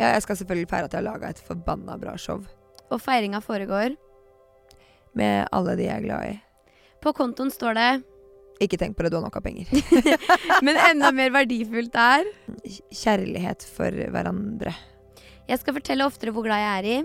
[0.00, 2.40] Ja, jeg skal selvfølgelig feire at jeg har laga et forbanna bra show.
[2.88, 3.98] Og feiringa foregår.
[5.18, 6.38] Med alle de jeg er glad i.
[7.02, 7.90] På kontoen står det
[8.64, 9.68] Ikke tenk på det, du har nok av penger.
[10.64, 12.24] Men enda mer verdifullt er
[12.94, 14.72] Kjærlighet for hverandre.
[15.50, 16.98] Jeg skal fortelle oftere hvor glad jeg er i,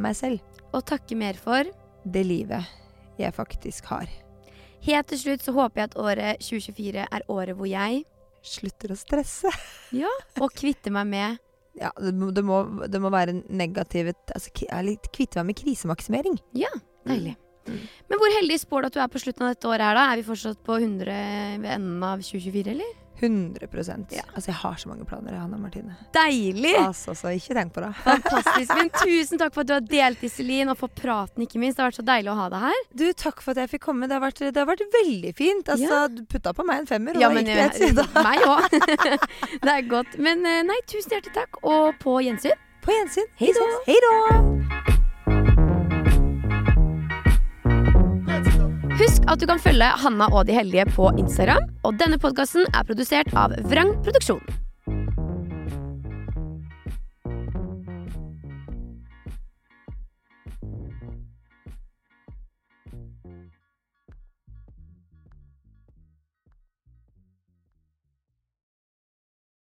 [0.00, 0.55] Meg selv.
[0.76, 1.68] Og takke mer for.
[2.04, 2.68] Det livet
[3.20, 4.10] jeg faktisk har.
[4.86, 8.04] Helt til slutt så håper jeg at året 2024 er året hvor jeg
[8.46, 9.50] Slutter å stresse.
[10.02, 11.40] ja, Og kvitter meg med
[11.80, 14.30] Ja, det må, det må, det må være negativt...
[14.30, 16.38] altså, Kvitte meg med krisemaksimering.
[16.54, 16.70] Ja,
[17.06, 17.34] Deilig.
[17.66, 17.82] Mm.
[18.06, 20.04] Men hvor heldig spår du at du er på slutten av dette året her, da?
[20.12, 21.18] Er vi fortsatt på 100
[21.64, 22.94] ved enden av 2024, eller?
[23.20, 24.22] 100% Ja.
[24.34, 25.94] Altså, jeg har så mange planer, jeg, Hanna Martine.
[26.14, 26.74] Deilig!
[26.80, 27.90] Altså, så ikke tenk på det.
[28.04, 28.72] Fantastisk.
[28.76, 31.78] Men tusen takk for at du har delt, Iselin, og for praten, ikke minst.
[31.78, 32.82] Det har vært så deilig å ha deg her.
[32.92, 34.08] Du, takk for at jeg fikk komme.
[34.10, 35.72] Det har vært, det har vært veldig fint.
[35.76, 38.04] Altså, Du putta på meg en femmer, og Ja, da men gikk det siden.
[38.04, 38.68] eh, meg òg.
[39.66, 40.18] det er godt.
[40.18, 42.56] Men eh, nei, tusen hjertelig takk, og på gjensyn.
[42.84, 43.26] På gjensyn.
[43.40, 44.95] Hei da!
[48.96, 51.66] Husk at du kan følge Hanna og de heldige på Instagram.
[51.84, 54.40] Og denne podkasten er produsert av Vrang Produksjon.